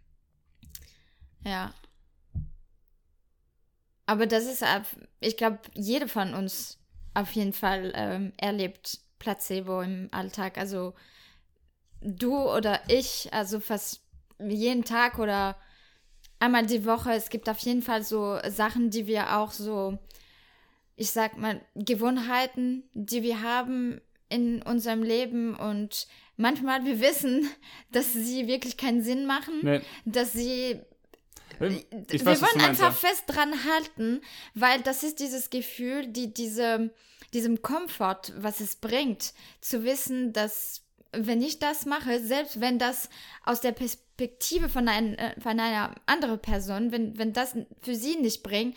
[1.46, 1.74] ja.
[4.06, 4.64] Aber das ist,
[5.20, 6.80] ich glaube, jede von uns
[7.14, 10.58] auf jeden Fall ähm, erlebt Placebo im Alltag.
[10.58, 10.94] Also
[12.02, 14.02] du oder ich, also fast
[14.40, 15.58] jeden Tag oder
[16.40, 17.12] einmal die Woche.
[17.12, 19.98] Es gibt auf jeden Fall so Sachen, die wir auch so,
[20.96, 27.50] ich sag mal, Gewohnheiten, die wir haben in unserem Leben und manchmal wir wissen,
[27.92, 29.82] dass sie wirklich keinen Sinn machen, nee.
[30.06, 30.82] dass sie
[31.60, 34.22] ich wir wollen einfach fest dran halten,
[34.54, 36.92] weil das ist dieses Gefühl, die diese
[37.34, 43.10] diesem Komfort, was es bringt, zu wissen, dass wenn ich das mache, selbst wenn das
[43.44, 48.16] aus der Perspektive von, ein, äh, von einer anderen Person, wenn, wenn das für sie
[48.16, 48.76] nicht bringt,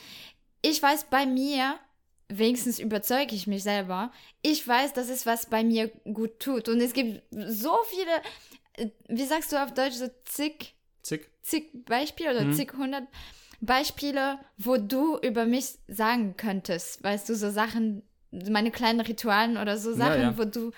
[0.62, 1.79] ich weiß bei mir,
[2.29, 4.12] wenigstens überzeuge ich mich selber,
[4.43, 6.69] ich weiß, dass es was bei mir gut tut.
[6.69, 8.11] Und es gibt so viele,
[8.75, 12.53] äh, wie sagst du auf Deutsch, so zig, zig, zig Beispiele oder mhm.
[12.53, 13.09] zig hundert
[13.61, 19.77] Beispiele, wo du über mich sagen könntest, weißt du, so Sachen, meine kleinen Ritualen oder
[19.77, 20.38] so Sachen, ja, ja.
[20.38, 20.73] wo du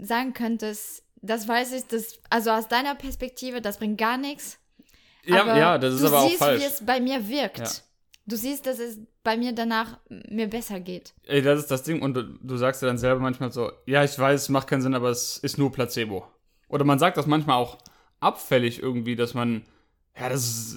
[0.00, 4.58] sagen könntest, das weiß ich, das, also aus deiner Perspektive, das bringt gar nichts.
[5.24, 6.62] Ja, ja, das ist aber auch falsch.
[6.62, 7.58] Du siehst, wie es bei mir wirkt.
[7.58, 7.70] Ja.
[8.26, 11.14] Du siehst, dass es bei mir danach mir besser geht.
[11.26, 12.00] Ey, das ist das Ding.
[12.00, 14.82] Und du, du sagst ja dann selber manchmal so, ja, ich weiß, es macht keinen
[14.82, 16.26] Sinn, aber es ist nur Placebo.
[16.68, 17.78] Oder man sagt das manchmal auch
[18.20, 19.66] abfällig irgendwie, dass man,
[20.16, 20.76] ja, das ist,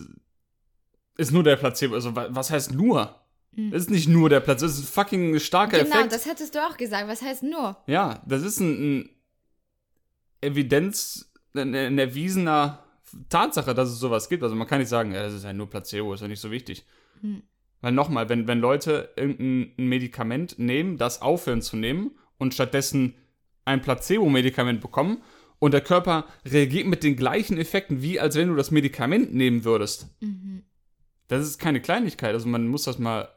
[1.18, 1.96] ist nur der Placebo.
[1.96, 3.16] Also, was heißt nur?
[3.56, 3.72] Mhm.
[3.72, 6.04] Das ist nicht nur der Platz, das ist ein fucking starker genau, Effekt.
[6.04, 7.08] Genau, das hättest du auch gesagt.
[7.08, 7.78] Was heißt nur?
[7.88, 9.10] Ja, das ist ein, ein
[10.42, 12.84] Evidenz, ein, ein, erwiesener
[13.30, 14.44] Tatsache, dass es sowas gibt.
[14.44, 16.52] Also man kann nicht sagen, ja, das ist ja nur Placebo, ist ja nicht so
[16.52, 16.86] wichtig.
[17.22, 17.44] Mhm.
[17.82, 23.16] Weil nochmal, wenn, wenn Leute irgendein Medikament nehmen, das aufhören zu nehmen und stattdessen
[23.66, 25.22] ein Placebo-Medikament bekommen
[25.60, 29.64] und der Körper reagiert mit den gleichen Effekten, wie als wenn du das Medikament nehmen
[29.64, 30.08] würdest.
[30.22, 30.64] Mhm.
[31.28, 32.34] Das ist keine Kleinigkeit.
[32.34, 33.30] Also man muss das mal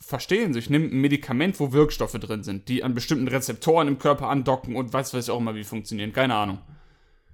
[0.00, 0.56] verstehen.
[0.56, 4.74] Ich nehme ein Medikament, wo Wirkstoffe drin sind, die an bestimmten Rezeptoren im Körper andocken
[4.74, 6.12] und was weiß ich auch immer, wie funktionieren.
[6.12, 6.58] Keine Ahnung.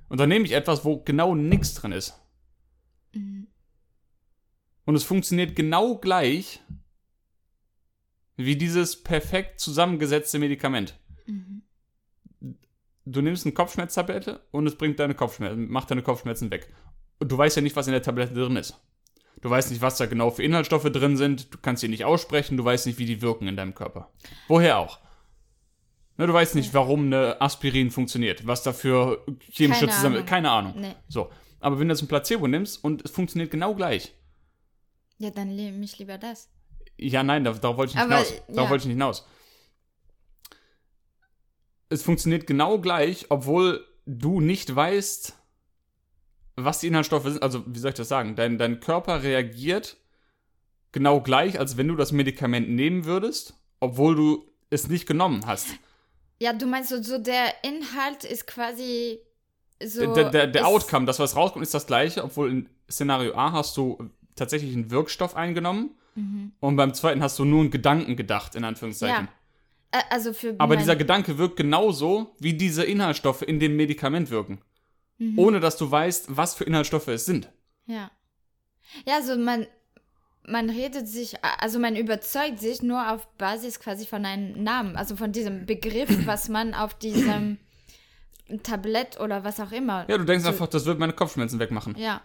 [0.09, 2.21] Und dann nehme ich etwas, wo genau nichts drin ist.
[3.13, 3.47] Mhm.
[4.85, 6.61] Und es funktioniert genau gleich
[8.37, 10.99] wie dieses perfekt zusammengesetzte Medikament.
[11.27, 11.63] Mhm.
[13.05, 16.73] Du nimmst eine Kopfschmerztablette und es bringt deine Kopfschmerzen, macht deine Kopfschmerzen weg.
[17.19, 18.81] Und du weißt ja nicht, was in der Tablette drin ist.
[19.41, 21.53] Du weißt nicht, was da genau für Inhaltsstoffe drin sind.
[21.55, 22.57] Du kannst sie nicht aussprechen.
[22.57, 24.11] Du weißt nicht, wie die wirken in deinem Körper.
[24.49, 24.99] Woher auch?
[26.17, 28.47] Ne, du weißt nicht, warum eine Aspirin funktioniert.
[28.47, 30.25] Was dafür chemische zusammen.
[30.25, 30.75] Keine Ahnung.
[30.77, 30.95] Nee.
[31.09, 31.31] So.
[31.61, 34.15] Aber wenn du jetzt ein Placebo nimmst und es funktioniert genau gleich.
[35.19, 36.49] Ja, dann nehme ich lieber das.
[36.99, 38.43] Ja, nein, darauf, darauf wollte ich nicht Aber, hinaus.
[38.49, 38.71] Darauf ja.
[38.71, 39.27] wollte ich nicht hinaus.
[41.89, 45.36] Es funktioniert genau gleich, obwohl du nicht weißt,
[46.57, 48.35] was die Inhaltsstoffe sind, also wie soll ich das sagen?
[48.35, 49.99] Dein, dein Körper reagiert
[50.91, 55.69] genau gleich, als wenn du das Medikament nehmen würdest, obwohl du es nicht genommen hast.
[56.41, 59.21] Ja, du meinst so, so der Inhalt ist quasi
[59.83, 60.15] so.
[60.15, 63.77] Der, der, der Outcome, das, was rauskommt, ist das gleiche, obwohl in Szenario A hast
[63.77, 66.53] du tatsächlich einen Wirkstoff eingenommen mhm.
[66.61, 69.29] und beim zweiten hast du nur einen Gedanken gedacht, in Anführungszeichen.
[69.93, 70.03] Ja.
[70.11, 74.61] Also für Aber dieser Gedanke wirkt genauso, wie diese Inhaltsstoffe in dem Medikament wirken
[75.19, 75.39] mhm.
[75.39, 77.51] ohne dass du weißt, was für Inhaltsstoffe es sind.
[77.87, 78.11] Ja.
[79.07, 79.67] Ja, also man,
[80.47, 85.17] man redet sich, also man überzeugt sich nur auf Basis quasi von einem Namen, also
[85.17, 87.59] von diesem Begriff, was man auf diesem
[88.63, 90.09] Tablett oder was auch immer.
[90.09, 91.97] Ja, du denkst einfach, das wird meine Kopfschmerzen wegmachen.
[91.99, 92.23] Ja.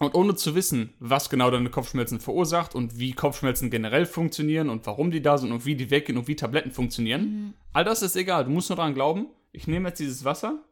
[0.00, 4.86] Und ohne zu wissen, was genau deine Kopfschmerzen verursacht und wie Kopfschmerzen generell funktionieren und
[4.86, 7.54] warum die da sind und wie die weggehen und wie Tabletten funktionieren, mhm.
[7.72, 8.44] all das ist egal.
[8.44, 10.64] Du musst nur daran glauben, ich nehme jetzt dieses Wasser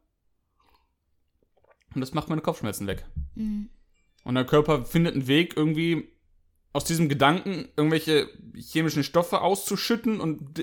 [1.94, 3.04] und das macht meine Kopfschmerzen weg.
[3.34, 3.68] Mhm.
[4.24, 6.08] Und der Körper findet einen Weg, irgendwie
[6.72, 10.60] aus diesem Gedanken irgendwelche chemischen Stoffe auszuschütten und.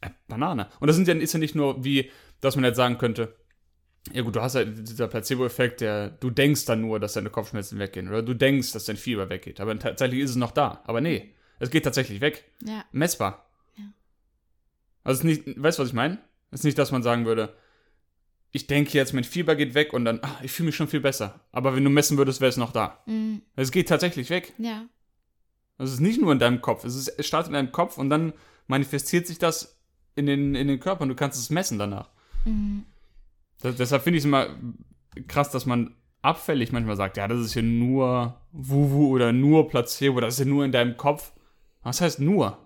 [0.00, 0.68] Äh, Banane.
[0.78, 3.34] Und das sind ja, ist ja nicht nur wie, dass man jetzt sagen könnte,
[4.12, 7.78] Ja gut, du hast halt dieser Placebo-Effekt, der du denkst dann nur, dass deine Kopfschmerzen
[7.78, 10.82] weggehen oder du denkst, dass dein Fieber weggeht, aber tatsächlich ist es noch da.
[10.86, 12.44] Aber nee, es geht tatsächlich weg.
[12.64, 12.84] Ja.
[12.92, 13.50] Messbar.
[13.76, 13.84] Ja.
[15.02, 16.18] Also es ist nicht, weißt du, was ich meine?
[16.50, 17.54] Es ist nicht, dass man sagen würde,
[18.50, 21.00] ich denke jetzt, mein Fieber geht weg und dann, ach, ich fühle mich schon viel
[21.00, 21.40] besser.
[21.52, 23.02] Aber wenn du messen würdest, wäre es noch da.
[23.06, 23.42] Mhm.
[23.56, 24.54] Es geht tatsächlich weg.
[24.58, 24.86] Ja.
[25.76, 26.84] Also es ist nicht nur in deinem Kopf.
[26.84, 28.32] Es, ist, es startet in deinem Kopf und dann
[28.66, 29.78] manifestiert sich das
[30.14, 32.10] in den, in den Körper und du kannst es messen danach.
[32.44, 32.84] Mhm.
[33.60, 34.48] Das, deshalb finde ich es immer
[35.26, 40.20] krass, dass man abfällig manchmal sagt, ja, das ist ja nur Wuhu oder nur Placebo,
[40.20, 41.32] das ist ja nur in deinem Kopf.
[41.82, 42.58] Was heißt nur?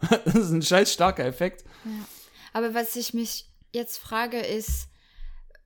[0.24, 1.64] Das ist ein scheiß starker Effekt.
[1.84, 1.90] Ja.
[2.52, 4.88] Aber was ich mich jetzt frage, ist,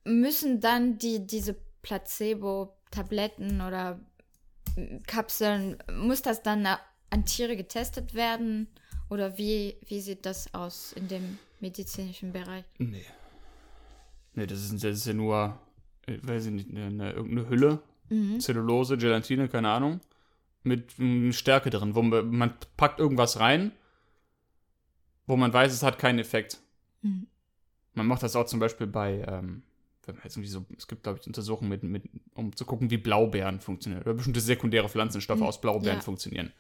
[0.09, 4.01] müssen dann die, diese Placebo-Tabletten oder
[5.07, 8.69] Kapseln, muss das dann an Tiere getestet werden?
[9.11, 12.65] Oder wie, wie sieht das aus in dem medizinischen Bereich?
[12.79, 13.07] Nee.
[14.35, 15.59] Nee, das ist, das ist ja nur,
[16.07, 18.41] ich weiß ich nicht, eine, irgendeine Hülle, Mhm.
[18.41, 20.01] Zellulose, Gelatine, keine Ahnung,
[20.63, 20.95] mit
[21.35, 23.73] Stärke drin, wo man, man packt irgendwas rein,
[25.27, 26.59] wo man weiß, es hat keinen Effekt.
[27.03, 27.27] Mhm.
[27.95, 29.63] Man macht das auch zum Beispiel bei, ähm,
[30.09, 32.03] wenn man jetzt irgendwie so, es gibt, glaube ich, Untersuchungen, mit, mit,
[32.35, 34.03] um zu gucken, wie Blaubeeren funktionieren.
[34.03, 36.03] Oder bestimmte sekundäre Pflanzenstoffe Mhm, aus Blaubeeren ja.
[36.03, 36.53] funktionieren.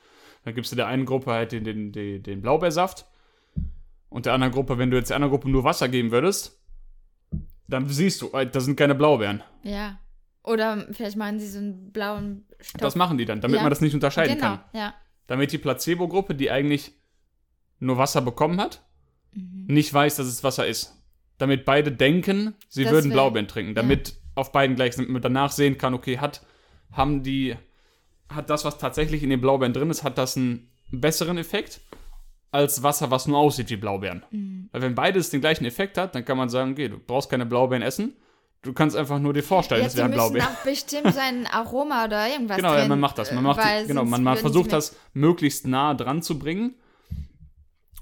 [0.44, 3.06] Dann gibst du der einen Gruppe halt den, den, den, den Blaubeersaft
[4.08, 6.60] und der anderen Gruppe, wenn du jetzt der anderen Gruppe nur Wasser geben würdest,
[7.66, 9.42] dann siehst du, äh, das sind keine Blaubeeren.
[9.62, 9.98] Ja.
[10.44, 12.80] Oder vielleicht machen sie so einen blauen Stoff.
[12.80, 13.62] Das machen die dann, damit Ja.
[13.62, 14.60] man das nicht unterscheiden genau, kann.
[14.72, 14.94] ja.
[15.26, 16.92] Damit die Placebo-Gruppe, die eigentlich
[17.80, 18.84] nur Wasser bekommen hat,
[19.32, 19.66] Mhm.
[19.66, 20.97] nicht weiß, dass es Wasser ist.
[21.38, 23.74] Damit beide denken, sie Das würden Blaubeeren trinken.
[23.74, 26.44] Damit auf beiden gleich sind, man danach sehen kann, okay, hat,
[26.92, 27.56] haben die,
[28.28, 31.80] hat das, was tatsächlich in den Blaubeeren drin ist, hat das einen besseren Effekt
[32.50, 34.24] als Wasser, was nur aussieht wie Blaubeeren.
[34.30, 34.68] Mhm.
[34.72, 37.46] Weil wenn beides den gleichen Effekt hat, dann kann man sagen, okay, du brauchst keine
[37.46, 38.16] Blaubeeren essen,
[38.62, 40.48] du kannst einfach nur dir vorstellen, Ja, es wären Blaubeeren.
[40.48, 43.32] auch bestimmt sein Aroma oder irgendwas Genau, ja, drin, man macht das.
[43.32, 46.74] Man macht die, genau, man, man versucht das möglichst nah dran zu bringen.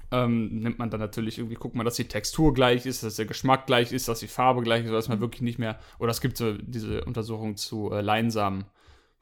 [0.09, 3.25] Ähm, nimmt man dann natürlich irgendwie, guckt man, dass die Textur gleich ist, dass der
[3.25, 5.79] Geschmack gleich ist, dass die Farbe gleich ist, dass man wirklich nicht mehr.
[5.99, 8.63] Oder es gibt so diese Untersuchung zu äh, Leinsamen,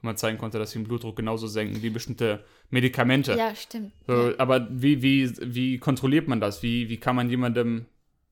[0.02, 3.36] wo man zeigen konnte, dass sie den Blutdruck genauso senken wie bestimmte Medikamente.
[3.36, 3.94] Ja, stimmt.
[4.06, 4.34] So, ja.
[4.38, 6.62] Aber wie, wie, wie kontrolliert man das?
[6.62, 7.88] Wie, wie kann man jemandem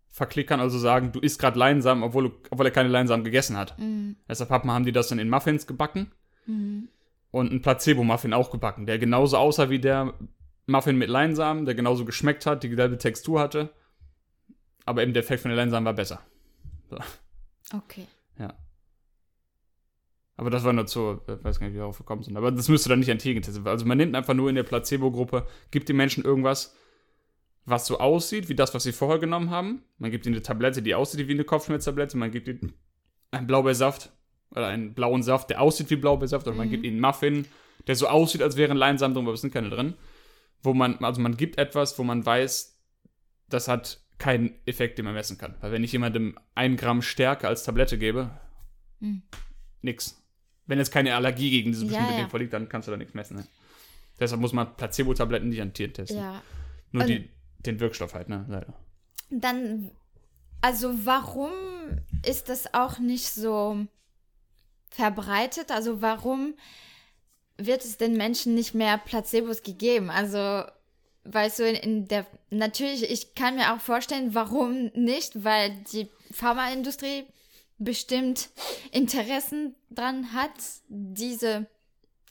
[0.09, 3.79] verklickern, also sagen, du isst gerade Leinsamen, obwohl, obwohl er keine Leinsamen gegessen hat?
[3.79, 4.15] Mhm.
[4.29, 6.11] Deshalb haben die das dann in Muffins gebacken
[6.45, 6.89] Mhm.
[7.31, 10.13] und einen Placebo-Muffin auch gebacken, der genauso aussah wie der
[10.65, 13.69] Muffin mit Leinsamen, der genauso geschmeckt hat, dieselbe Textur hatte.
[14.85, 16.21] Aber eben der Effekt von den Leinsamen war besser.
[17.73, 18.07] Okay.
[18.37, 18.53] Ja.
[20.35, 22.37] Aber das war nur zu, ich weiß gar nicht, wie wir darauf gekommen sind.
[22.37, 23.73] Aber das müsste dann nicht an Tieren getestet werden.
[23.73, 26.75] Also man nimmt einfach nur in der Placebo-Gruppe, gibt den Menschen irgendwas,
[27.65, 29.83] was so aussieht, wie das, was sie vorher genommen haben.
[29.97, 32.17] Man gibt ihnen eine Tablette, die aussieht wie eine Kopfschmerztablette.
[32.17, 32.73] Man gibt ihnen
[33.31, 34.11] einen Blaubeersaft
[34.51, 36.47] oder einen blauen Saft, der aussieht wie Blaubeersaft.
[36.47, 36.71] Oder man Mhm.
[36.71, 37.47] gibt ihnen einen Muffin,
[37.87, 39.93] der so aussieht, als wären Leinsamen drin, aber es sind keine drin.
[40.63, 42.79] Wo man, also man gibt etwas, wo man weiß,
[43.49, 45.55] das hat keinen Effekt, den man messen kann.
[45.61, 48.31] Weil wenn ich jemandem ein Gramm Stärke als Tablette gebe,
[49.01, 49.21] Mhm.
[49.81, 50.19] nix.
[50.65, 52.19] Wenn jetzt keine Allergie gegen dieses Ja, bestimmte ja.
[52.21, 53.35] Ding vorliegt, dann kannst du da nichts messen.
[53.37, 53.45] Ne?
[54.17, 56.17] Deshalb muss man Placebo-Tabletten nicht an Tieren testen.
[56.19, 56.41] Ja.
[56.93, 58.45] Nur die, den Wirkstoff halt, ne?
[58.47, 58.73] Leider.
[59.29, 59.91] Dann,
[60.61, 61.51] also warum
[62.25, 63.85] ist das auch nicht so
[64.89, 65.71] verbreitet?
[65.71, 66.53] Also warum
[67.57, 70.09] wird es den Menschen nicht mehr Placebos gegeben?
[70.09, 70.63] Also,
[71.25, 76.09] weißt du, in, in der, natürlich, ich kann mir auch vorstellen, warum nicht, weil die
[76.31, 77.25] Pharmaindustrie
[77.77, 78.49] bestimmt
[78.91, 80.51] Interessen dran hat,
[80.87, 81.67] diese,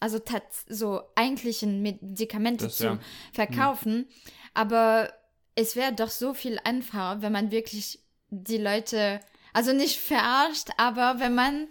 [0.00, 2.98] also tats so eigentlichen Medikamente Das, zu ja.
[3.32, 4.08] verkaufen.
[4.54, 5.12] Aber
[5.54, 9.20] es wäre doch so viel einfacher, wenn man wirklich die Leute,
[9.52, 11.68] also nicht verarscht, aber wenn man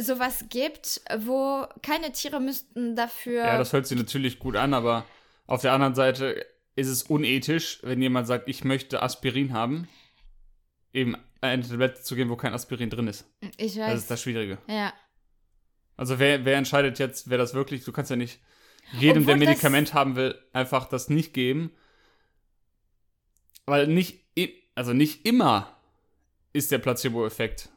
[0.00, 3.44] sowas gibt, wo keine Tiere müssten dafür.
[3.44, 5.04] Ja, das hört sich natürlich gut an, aber
[5.46, 6.44] auf der anderen Seite
[6.74, 9.88] ist es unethisch, wenn jemand sagt, ich möchte Aspirin haben,
[10.92, 13.24] eben eine Tablette zu geben, wo kein Aspirin drin ist.
[13.56, 13.98] ich Das weiß.
[14.00, 14.58] ist das Schwierige.
[14.68, 14.92] ja.
[15.98, 18.38] Also wer, wer entscheidet jetzt, wer das wirklich, du kannst ja nicht
[18.98, 21.70] jedem, Obwohl der das- Medikament haben will, einfach das nicht geben.
[23.64, 24.20] Weil nicht,
[24.74, 25.74] also nicht immer
[26.52, 27.70] ist der Placebo-Effekt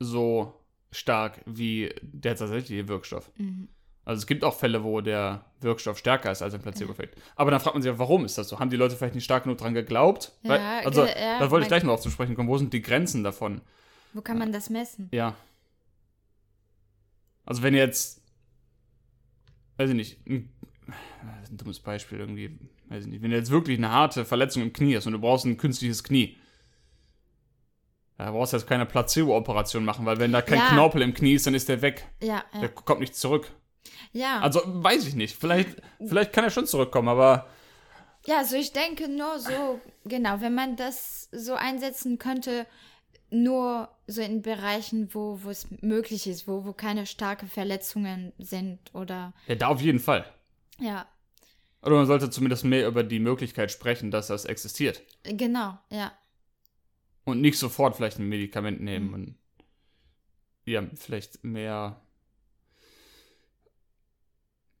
[0.00, 0.57] so
[0.90, 3.30] stark wie der tatsächliche Wirkstoff.
[3.36, 3.68] Mhm.
[4.04, 7.20] Also es gibt auch Fälle, wo der Wirkstoff stärker ist als ein Placebo-Effekt.
[7.36, 8.58] Aber dann fragt man sich, ja, warum ist das so?
[8.58, 10.32] Haben die Leute vielleicht nicht stark genug dran geglaubt?
[10.42, 12.48] Ja, Weil, also, ja, da wollte ich gleich noch auf zu sprechen kommen.
[12.48, 13.60] Wo sind die Grenzen davon?
[14.14, 15.10] Wo kann man das messen?
[15.12, 15.36] Ja.
[17.44, 18.22] Also wenn jetzt,
[19.76, 20.54] weiß ich nicht, ein,
[21.50, 24.72] ein dummes Beispiel irgendwie, weiß ich nicht, wenn du jetzt wirklich eine harte Verletzung im
[24.72, 26.38] Knie hast und du brauchst ein künstliches Knie,
[28.18, 30.68] Da brauchst du jetzt keine Placebo-Operation machen, weil wenn da kein Ja.
[30.70, 32.06] Knorpel im Knie ist, dann ist der weg.
[32.22, 32.60] Ja, ja.
[32.60, 33.50] Der kommt nicht zurück.
[34.12, 34.40] ja.
[34.40, 35.36] Also weiß ich nicht.
[35.38, 37.46] Vielleicht, vielleicht kann er schon zurückkommen, aber
[38.26, 42.66] Ja, also ich denke nur so, genau, wenn man das so einsetzen könnte,
[43.30, 48.78] nur so in Bereichen, wo, wo es möglich ist, wo, wo keine starke Verletzungen sind
[48.94, 50.24] oder ja, da auf jeden Fall.
[50.80, 51.06] ja,
[51.82, 55.02] Oder man sollte zumindest mehr über die Möglichkeit sprechen, dass das existiert.
[55.22, 56.10] genau, ja.
[57.28, 59.14] Und nicht sofort vielleicht ein Medikament nehmen Mhm.
[59.14, 59.34] und
[60.64, 62.00] ja, vielleicht mehr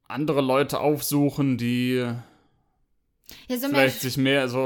[0.04, 1.96] andere Leute aufsuchen, die
[3.48, 4.58] Ja, so vielleicht sich mehr so,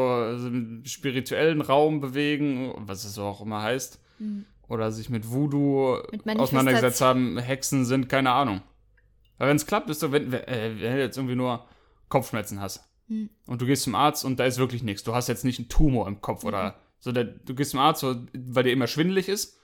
[0.47, 4.01] im spirituellen Raum bewegen, was es so auch immer heißt.
[4.21, 4.45] Mhm.
[4.68, 8.62] Oder sich mit Voodoo Mit auseinandergesetzt haben, Hexen sind, keine Ahnung.
[9.38, 11.66] Weil wenn es klappt, ist so, wenn, wenn, äh, wenn du jetzt irgendwie nur
[12.09, 13.29] Kopfschmerzen hast Mhm.
[13.47, 15.03] und du gehst zum Arzt und da ist wirklich nichts.
[15.03, 17.12] Du hast jetzt nicht einen Tumor im Kopf oder so.
[17.12, 19.59] Der, du gehst zum Arzt, weil dir immer schwindelig ist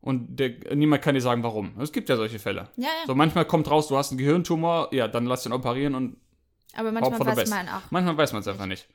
[0.00, 1.78] und der, niemand kann dir sagen, warum.
[1.80, 2.70] Es gibt ja solche Fälle.
[2.76, 5.94] ja, ja, So manchmal kommt raus, du hast einen Gehirntumor, ja, dann lass den operieren
[5.94, 6.16] und
[6.74, 7.82] aber manchmal weiß man auch.
[7.90, 8.88] Manchmal weiß man es einfach nicht.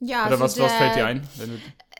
[0.00, 1.28] Ja, Oder also was, der, was fällt dir ein?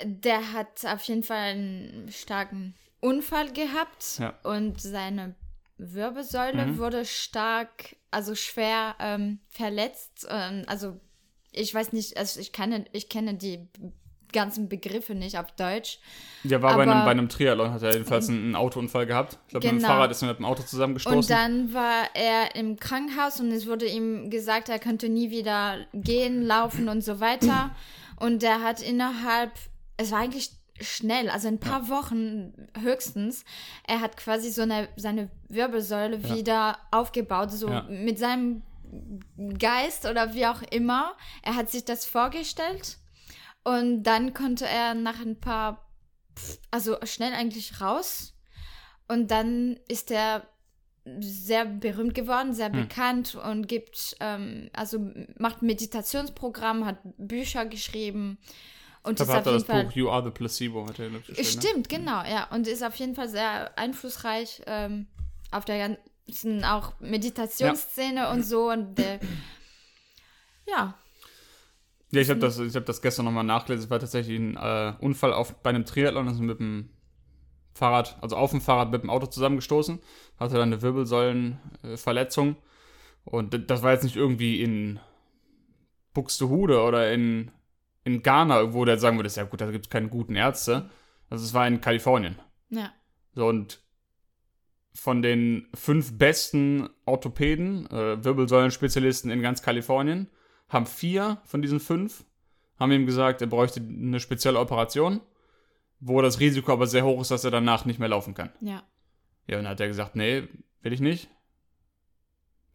[0.05, 4.39] Der hat auf jeden Fall einen starken Unfall gehabt Ja.
[4.45, 5.35] und seine
[5.79, 6.79] Wirbelsäule Mhm.
[6.79, 10.27] wurde stark, also schwer ähm, verletzt.
[10.29, 11.01] Ähm, also
[11.53, 13.69] ich weiß nicht, also ich kenne, ich kenne die
[14.33, 15.99] ganzen Begriffe nicht auf Deutsch.
[16.45, 19.39] der war bei einem, aber- bei einem Triathlon, hat er jedenfalls einen, einen Autounfall gehabt.
[19.47, 19.89] Ich glaube, mit dem Genau.
[19.89, 21.19] Fahrrad ist er mit dem Auto zusammengestoßen.
[21.19, 25.87] Und dann war er im Krankenhaus und es wurde ihm gesagt, er könnte nie wieder
[25.95, 27.75] gehen, laufen und so weiter.
[28.17, 29.53] Und er hat innerhalb,
[29.97, 33.45] es war eigentlich schnell, also ein paar Wochen höchstens,
[33.87, 36.37] er hat quasi so eine, seine Wirbelsäule Ja.
[36.37, 37.83] wieder aufgebaut, so Ja.
[37.91, 38.63] mit seinem
[39.59, 41.15] Geist oder wie auch immer.
[41.43, 42.99] Er hat sich das vorgestellt
[43.65, 45.89] und dann konnte er nach ein paar,
[46.71, 48.35] also schnell eigentlich raus.
[49.09, 50.47] Und dann ist er
[51.21, 52.83] sehr berühmt geworden, sehr Hm.
[52.83, 58.39] bekannt und gibt, ähm, also macht Meditationsprogramm, hat Bücher geschrieben
[59.03, 59.85] und ich glaube, hat er jeden das Fall.
[59.85, 60.87] Buch You Are the Placebo.
[60.87, 61.45] Hat er, geschrieben, ne?
[61.45, 62.49] Stimmt, genau, ja.
[62.51, 65.07] Und ist auf jeden Fall sehr einflussreich ähm,
[65.51, 68.71] auf der ganzen auch Meditationsszene und so.
[68.71, 69.19] Und äh,
[70.67, 70.95] ja,
[72.11, 73.85] Ja, ich habe das, ich hab das gestern nochmal nachgelesen.
[73.85, 76.91] Es war tatsächlich ein äh, Unfall auf, bei einem Triathlon, das ist mit dem
[77.75, 80.01] Fahrrad, also auf dem Fahrrad mit dem Auto zusammengestoßen.
[80.39, 82.57] Hatte dann eine Wirbelsäulenverletzung.
[83.25, 85.01] und das war jetzt nicht irgendwie in
[86.15, 87.51] Buxtehude oder in,
[88.05, 90.91] in Ghana, irgendwo, der sagen würde, ja gut, da gibt es keine guten Ärzte.
[91.31, 92.37] Also es war in Kalifornien.
[92.71, 92.93] ja,
[93.35, 93.81] So, und
[94.95, 100.29] von den fünf besten Orthopäden, äh, Wirbelsäulenspezialisten in ganz Kalifornien,
[100.69, 102.25] haben vier von diesen fünf,
[102.79, 105.21] haben ihm gesagt, er bräuchte eine spezielle Operation,
[106.01, 108.51] wo das Risiko aber sehr hoch ist, dass er danach nicht mehr laufen kann.
[108.61, 108.83] ja.
[109.51, 110.47] Ja, und dann hat er gesagt, nee,
[110.83, 111.31] will ich nicht.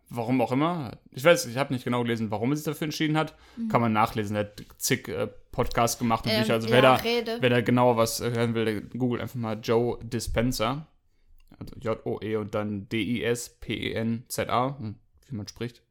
[0.09, 0.97] Warum auch immer.
[1.11, 3.35] Ich weiß, ich habe nicht genau gelesen, warum er sich dafür entschieden hat.
[3.69, 4.35] Kann man nachlesen.
[4.35, 6.53] Er hat zig äh, Podcasts gemacht und Ähm, Bücher.
[6.55, 7.37] Also ja, wer da, Rede.
[7.41, 10.87] Wer da genauer was hören will, googelt einfach mal Joe Dispenza.
[11.59, 14.95] Also J-O-E und dann D-I-S-P-E-N-Z-A, hm,
[15.27, 15.83] wie man spricht.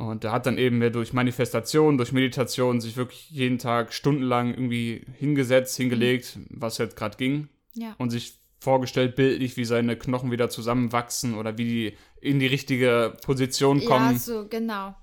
[0.00, 4.48] Und er hat dann eben mehr durch Manifestation, durch Meditation sich wirklich jeden Tag stundenlang
[4.48, 7.48] irgendwie hingesetzt, hingelegt, was jetzt gerade ging.
[7.74, 7.94] Ja.
[7.98, 13.14] Und sich vorgestellt, bildlich, wie seine Knochen wieder zusammenwachsen oder wie die in die richtige
[13.24, 14.94] Position kommen Ja, so, genau.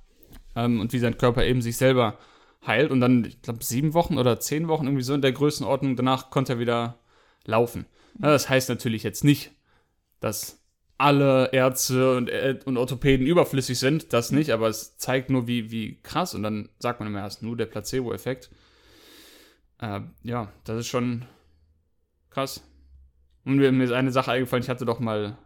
[0.55, 2.17] ähm, und wie sein Körper eben sich selber
[2.65, 2.89] heilt.
[2.89, 6.31] Und dann, ich glaube, sieben Wochen oder zehn Wochen irgendwie so in der Größenordnung, danach
[6.31, 6.99] konnte er wieder
[7.45, 7.85] laufen.
[8.19, 9.51] Ja, das heißt natürlich jetzt nicht,
[10.21, 10.59] dass
[10.97, 15.71] alle Ärzte und, äh, und Orthopäden überflüssig sind, das nicht, aber es zeigt nur, wie,
[15.71, 16.33] wie krass.
[16.33, 18.49] Und dann sagt man immer erst nur der Placebo-Effekt.
[19.79, 21.25] Äh, ja, das ist schon
[22.29, 22.63] krass.
[23.45, 25.37] Und mir, mir ist eine Sache eingefallen, ich hatte doch mal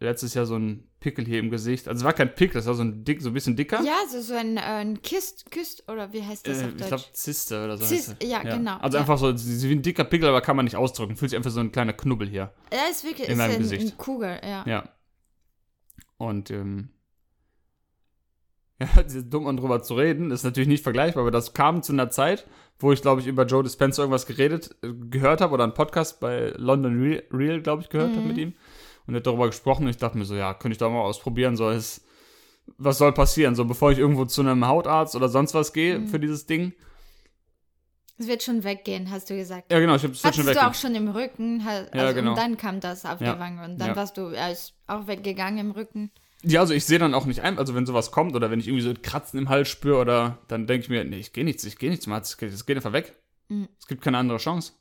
[0.00, 1.86] letztes Jahr so ein Pickel hier im Gesicht.
[1.88, 3.82] Also es war kein Pickel, das war so ein dick, so ein bisschen dicker.
[3.82, 6.76] Ja, so, so ein, äh, ein Kist, Kist, oder wie heißt das Äh, auf ich
[6.78, 6.88] Deutsch?
[6.88, 7.84] glaube Zyste oder so.
[7.84, 8.28] Heißt das.
[8.30, 9.02] ja, genau, Also ja.
[9.02, 11.16] einfach so, wie ein dicker Pickel, aber kann man nicht ausdrücken.
[11.16, 12.54] Fühlt sich einfach so ein kleiner Knubbel hier.
[12.72, 13.92] ja, ist wirklich in ist meinem ein, Gesicht.
[13.92, 14.64] ein Kugel, ja.
[14.66, 14.84] Ja.
[16.16, 16.88] Und, ähm,
[18.80, 21.82] ja, es ist dumm, um drüber zu reden, ist natürlich nicht vergleichbar, aber das kam
[21.82, 22.46] zu einer Zeit,
[22.78, 26.18] wo ich, glaube ich, über Joe Dispenza irgendwas geredet, äh, gehört habe oder einen Podcast
[26.20, 28.54] bei London Real, Real glaube ich, gehört habe mit ihm.
[29.06, 31.00] Und er hat darüber gesprochen und ich dachte mir so, ja, könnte ich doch mal
[31.02, 32.04] ausprobieren, so ist,
[32.78, 33.54] was soll passieren?
[33.54, 36.72] So, bevor ich irgendwo zu einem Hautarzt oder sonst was gehe für dieses Ding.
[38.18, 39.72] Es wird schon weggehen, hast du gesagt.
[39.72, 40.58] Ja, genau, ich habe es schon du weg.
[40.62, 42.30] auch schon im Rücken, halt, Ja, also, genau.
[42.32, 43.34] und dann kam das auf Ja.
[43.34, 43.96] die Wange und dann Ja.
[43.96, 46.12] warst du, ist auch weggegangen im Rücken.
[46.44, 48.66] Ja, also ich sehe dann auch nicht ein, also wenn sowas kommt oder wenn ich
[48.68, 51.44] irgendwie so ein Kratzen im Hals spüre oder dann denke ich mir, nee, ich gehe
[51.44, 53.16] nichts, ich gehe nicht zum Arzt, es geht, es geht einfach weg.
[53.48, 53.68] Mhm.
[53.78, 54.72] Es gibt keine andere Chance.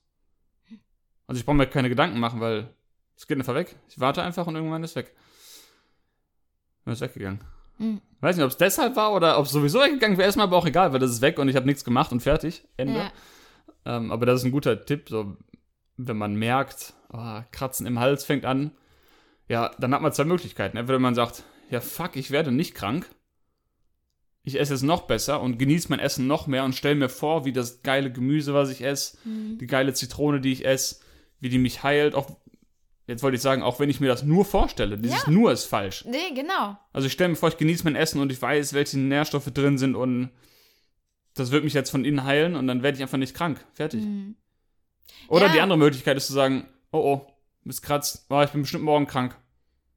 [1.28, 2.76] Also ich brauche mir keine Gedanken machen, weil
[3.18, 3.76] es geht einfach weg.
[3.89, 5.14] Ich warte einfach und irgendwann ist weg.
[6.86, 7.43] Dann ist weggegangen.
[7.78, 8.01] Mhm.
[8.20, 10.66] Weiß nicht, ob es deshalb war oder ob es sowieso weggegangen wäre, mir aber auch
[10.66, 12.64] egal, weil das ist weg und ich habe nichts gemacht und fertig.
[12.78, 12.95] Ende.
[12.99, 13.12] Ja.
[13.86, 15.38] Ähm, aber das ist ein guter Tipp, so
[15.97, 18.72] wenn man merkt, oh, Kratzen im Hals fängt an,
[19.47, 20.78] ja, dann hat man zwei Möglichkeiten.
[20.78, 23.07] Entweder man sagt, ja fuck, ich werde nicht krank,
[24.43, 27.45] ich esse es noch besser und genieße mein Essen noch mehr und stelle mir vor,
[27.45, 29.57] wie das geile Gemüse, was ich esse, Mhm.
[29.59, 31.01] die geile Zitrone, die ich esse,
[31.39, 32.38] wie die mich heilt, auch
[33.12, 35.30] jetzt wollte ich sagen, auch wenn ich mir das nur vorstelle, dieses Ja.
[35.32, 36.05] nur ist falsch.
[36.05, 36.78] Nee, genau.
[36.93, 39.78] Also ich stelle mir vor, ich genieße mein Essen und ich weiß, welche Nährstoffe drin
[39.78, 40.30] sind und
[41.36, 43.64] das wird mich jetzt von innen heilen und dann werde ich einfach nicht krank.
[43.74, 44.03] Fertig.
[44.03, 44.36] Mhm.
[45.28, 45.53] Oder Ja.
[45.53, 47.28] die andere Möglichkeit ist zu sagen, oh oh,
[47.64, 49.36] bist kratzt, oh, ich bin bestimmt morgen krank.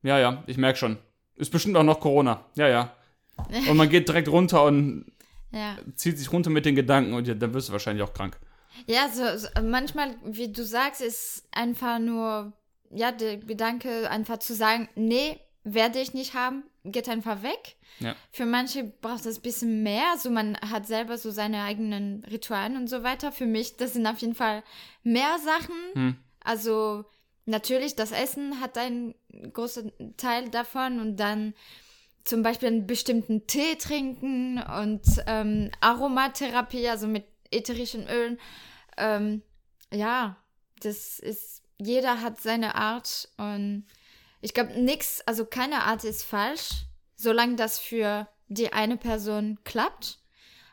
[0.03, 0.99] Ja, ja, ich merke schon.
[1.37, 2.45] Ist bestimmt auch noch Corona.
[2.57, 2.93] Ja, ja.
[3.69, 5.07] Und man geht direkt runter und
[5.51, 5.77] Ja.
[5.97, 8.39] zieht sich runter mit den Gedanken und dann wirst du wahrscheinlich auch krank.
[8.87, 12.53] Ja, so, so manchmal, wie du sagst, ist einfach nur,
[12.95, 17.77] ja, der Gedanke, einfach zu sagen, nee, werde ich nicht haben, geht einfach weg.
[18.01, 18.15] Ja.
[18.31, 22.77] Für manche braucht es ein bisschen mehr, so man hat selber so seine eigenen Ritualen
[22.77, 23.33] und so weiter.
[23.33, 24.63] Für mich, das sind auf jeden Fall
[25.03, 25.77] mehr Sachen.
[25.95, 26.17] Hm.
[26.41, 27.05] Also
[27.47, 29.15] natürlich, das Essen hat einen
[29.53, 31.55] großen Teil davon und dann
[32.25, 38.39] zum Beispiel einen bestimmten Tee trinken und ähm, Aromatherapie, also mit ätherischen Ölen.
[38.97, 39.43] Ähm,
[39.93, 40.37] ja,
[40.81, 43.87] das ist, jeder hat seine Art und
[44.41, 50.19] ich glaube, nix, also keine Art ist falsch, solange das für die eine Person klappt.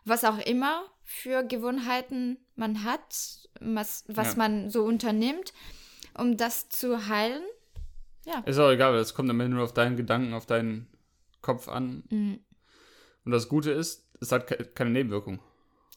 [0.03, 4.38] Was auch immer für Gewohnheiten man hat, was, was Ja.
[4.38, 5.53] man so unternimmt,
[6.18, 7.43] um das zu heilen.
[8.45, 10.88] Ist auch egal, weil das kommt am Ende nur auf deinen Gedanken, auf deinen
[11.41, 12.03] Kopf an.
[12.09, 12.39] Mhm.
[13.26, 15.39] Und das Gute ist, es hat ke- keine Nebenwirkung.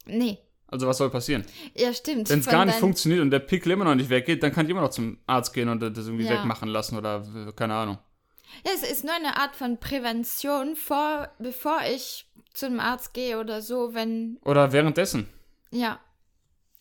[0.06, 0.38] Nee,
[0.74, 1.44] Also was soll passieren?
[1.74, 2.28] ja, stimmt.
[2.28, 4.70] Wenn es gar nicht funktioniert und der Pickel immer noch nicht weggeht, dann kann ich
[4.70, 6.30] immer noch zum Arzt gehen und das irgendwie Ja.
[6.30, 7.98] wegmachen lassen oder keine Ahnung.
[8.66, 13.62] Ja, es ist nur eine Art von Prävention, vor, bevor ich zum Arzt gehe oder
[13.62, 15.28] so, wenn, Oder währenddessen.
[15.70, 16.00] ja,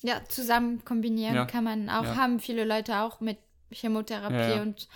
[0.01, 1.45] ja, zusammen kombinieren Ja.
[1.45, 2.15] kann man auch, Ja.
[2.15, 3.37] haben viele Leute auch mit
[3.71, 4.87] Chemotherapie und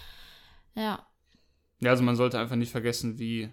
[0.73, 1.05] ja,
[1.81, 3.49] Ja, also man sollte einfach nicht vergessen, wie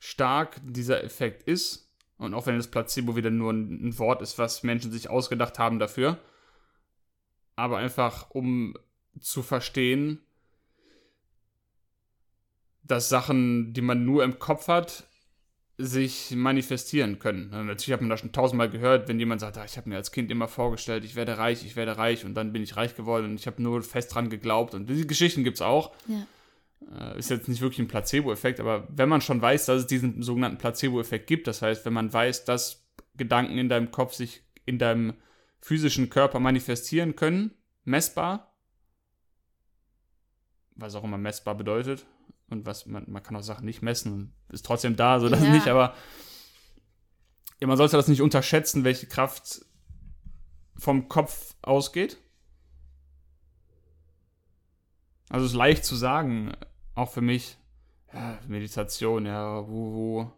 [0.00, 1.88] stark dieser Effekt ist.
[2.22, 5.78] Und auch wenn das Placebo wieder nur ein, Wort ist, was Menschen sich ausgedacht haben
[5.78, 6.18] dafür.
[7.56, 8.74] Aber einfach, um
[9.20, 10.20] zu verstehen,
[12.82, 15.04] dass Sachen, die man nur im Kopf hat,
[15.78, 17.50] sich manifestieren können.
[17.50, 20.12] Natürlich hat man das schon tausendmal gehört, wenn jemand sagt, ah, ich habe mir als
[20.12, 23.26] Kind immer vorgestellt, ich werde reich, ich werde reich und dann bin ich reich geworden
[23.26, 24.74] und ich habe nur fest dran geglaubt.
[24.74, 25.92] Und diese Geschichten gibt es auch.
[26.06, 26.26] ja,
[27.16, 30.58] ist jetzt nicht wirklich ein Placebo-Effekt, aber wenn man schon weiß, dass es diesen sogenannten
[30.58, 35.14] Placebo-Effekt gibt, das heißt, wenn man weiß, dass Gedanken in deinem Kopf sich in deinem
[35.60, 37.52] physischen Körper manifestieren können,
[37.84, 38.54] messbar,
[40.74, 42.06] was auch immer messbar bedeutet,
[42.48, 45.50] und was man, man kann auch Sachen nicht messen ist trotzdem da, so das Ja.
[45.50, 45.94] nicht, aber
[47.60, 49.64] ja, man sollte das nicht unterschätzen, welche Kraft
[50.76, 52.18] vom Kopf ausgeht.
[55.30, 56.52] Also es ist leicht zu sagen,
[56.94, 57.56] auch für mich,
[58.12, 60.30] ja, Meditation, ja, wuhu,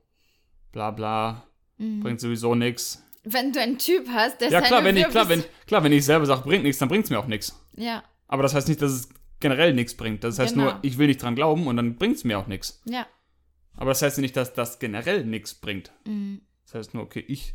[0.73, 1.47] bla bla,
[1.79, 2.01] mhm.
[2.01, 3.03] bringt sowieso nichts.
[3.25, 6.05] wenn du einen Typ hast, der Ja, klar, wenn ich, klar, wenn, klar, wenn ich
[6.05, 7.59] selber sage, bringt nichts, dann bringt es mir auch nichts.
[7.77, 9.09] ja, Aber das heißt nicht, dass es
[9.41, 10.25] generell nichts bringt.
[10.25, 10.67] Das heißt Genau.
[10.73, 12.81] nur, ich will nicht dran glauben und dann bringt es mir auch nichts.
[12.87, 13.07] ja,
[13.77, 15.93] Aber das heißt nicht, dass das generell nichts bringt.
[16.07, 16.41] mhm.
[16.65, 17.55] Das heißt nur, okay, ich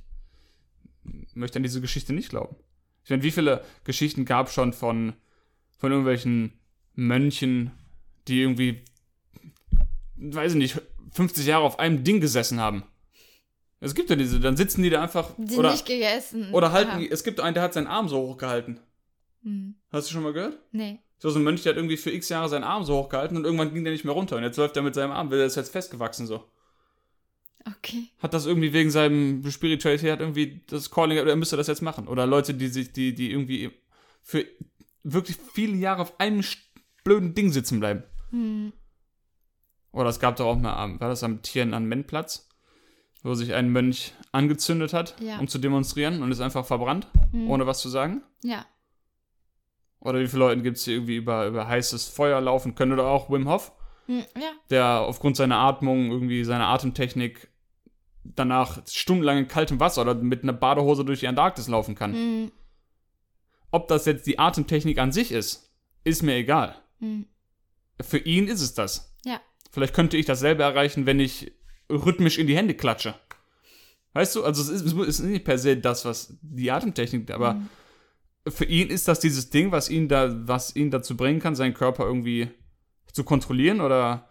[1.34, 2.56] möchte an diese Geschichte nicht glauben.
[3.04, 5.14] Ich meine, wie viele Geschichten gab es schon von,
[5.80, 6.60] von irgendwelchen
[6.94, 7.72] Mönchen,
[8.28, 8.84] die irgendwie,
[10.20, 10.82] weiß ich nicht,
[11.14, 12.84] 50 Jahre auf einem Ding gesessen haben.
[13.80, 15.32] Es gibt ja diese, dann sitzen die da einfach.
[15.38, 16.54] Die oder, nicht gegessen.
[16.54, 18.80] oder halten, die- es gibt einen, der hat seinen Arm so hochgehalten.
[19.44, 19.76] Hm.
[19.92, 20.60] Hast du schon mal gehört?
[20.72, 21.00] Nee.
[21.18, 23.46] So, so ein Mönch, der hat irgendwie für x Jahre seinen Arm so hochgehalten und
[23.46, 24.36] irgendwann ging der nicht mehr runter.
[24.38, 26.44] Und jetzt läuft er mit seinem Arm, weil der ist jetzt festgewachsen so.
[27.66, 28.08] Okay.
[28.20, 31.82] Hat das irgendwie wegen seinem Spiritualität hat irgendwie das Calling, oder er müsste das jetzt
[31.82, 32.08] machen.
[32.08, 33.72] Oder Leute, die sich, die, die irgendwie
[34.22, 34.46] für
[35.04, 36.44] wirklich viele Jahre auf einem
[37.04, 38.04] blöden Ding sitzen bleiben.
[38.32, 38.74] Hm.
[39.92, 42.48] Oder es gab doch auch mal, am- war das am Tiananmen-Platz,
[43.24, 45.40] wo sich ein Mönch angezündet hat, Ja.
[45.40, 47.50] um zu demonstrieren und ist einfach verbrannt, Hm.
[47.50, 48.22] ohne was zu sagen.
[48.44, 48.66] Ja.
[50.00, 52.94] Oder wie viele Leute gibt es, die irgendwie über, über heißes Feuer laufen können?
[52.94, 53.74] Oder auch Wim Hof,
[54.06, 54.24] Hm.
[54.40, 54.52] Ja.
[54.70, 57.50] der aufgrund seiner Atmung, irgendwie seiner Atemtechnik
[58.24, 62.14] danach stundenlang in kaltem Wasser oder mit einer Badehose durch die Antarktis laufen kann.
[62.14, 62.52] Hm.
[63.72, 65.72] Ob das jetzt die Atemtechnik an sich ist,
[66.04, 66.76] ist mir egal.
[67.00, 67.28] Hm.
[68.02, 69.09] Für ihn ist es das.
[69.72, 71.52] Vielleicht könnte ich dasselbe erreichen, wenn ich
[71.90, 73.16] rhythmisch in die Hände klatsche.
[74.14, 77.54] Weißt du, also es ist, es ist nicht per se das, was die Atemtechnik, aber
[77.56, 77.70] Mhm.
[78.48, 81.74] für ihn ist das dieses Ding, was ihn da, was ihn dazu bringen kann, seinen
[81.76, 82.50] Körper irgendwie
[83.14, 84.28] zu kontrollieren oder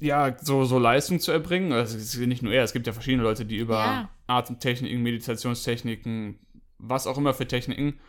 [0.00, 1.72] ja, so, so Leistung zu erbringen.
[1.72, 4.10] Also es ist nicht nur er, es gibt ja verschiedene Leute, die über Ja.
[4.26, 6.38] Atemtechniken, Meditationstechniken,
[6.78, 8.00] was auch immer für Techniken,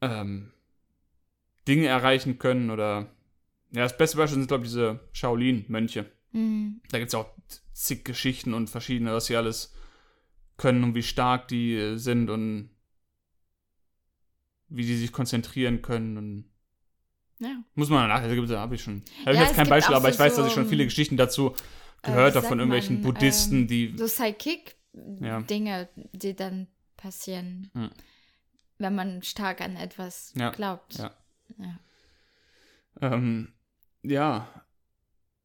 [0.00, 0.52] ähm,
[1.68, 3.14] Dinge erreichen können oder
[3.70, 6.10] ja, das beste Beispiel sind, glaube ich, diese Shaolin-Mönche.
[6.32, 6.80] Hm.
[6.90, 7.30] Da gibt es ja auch
[7.74, 9.74] zig Geschichten und verschiedene, was sie alles
[10.56, 12.70] können und wie stark die äh, sind und
[14.68, 16.44] wie die sich konzentrieren können und
[17.40, 17.62] Ja.
[17.74, 20.08] muss man danach, da habe ich schon, habe ich Ja, jetzt es kein Beispiel, aber
[20.08, 21.54] so- ich weiß, dass ich schon viele Geschichten dazu
[22.02, 26.66] äh, gehört habe von irgendwelchen man, Buddhisten, ähm, die, So Psychic-Dinge, die dann
[26.96, 27.70] passieren,
[28.78, 30.50] wenn man stark an etwas Ja.
[30.50, 30.94] glaubt.
[30.98, 31.14] Ja.
[31.58, 31.78] Ja.
[33.00, 33.52] ähm,
[34.02, 34.48] ja,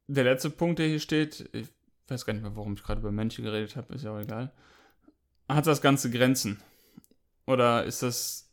[0.08, 1.68] der letzte Punkt, der hier steht, ich
[2.08, 4.52] weiß gar nicht mehr, warum ich gerade über Mönche geredet habe, ist ja auch egal.
[5.50, 6.62] Hat das Ganze Grenzen?
[7.46, 8.50] Oder ist das.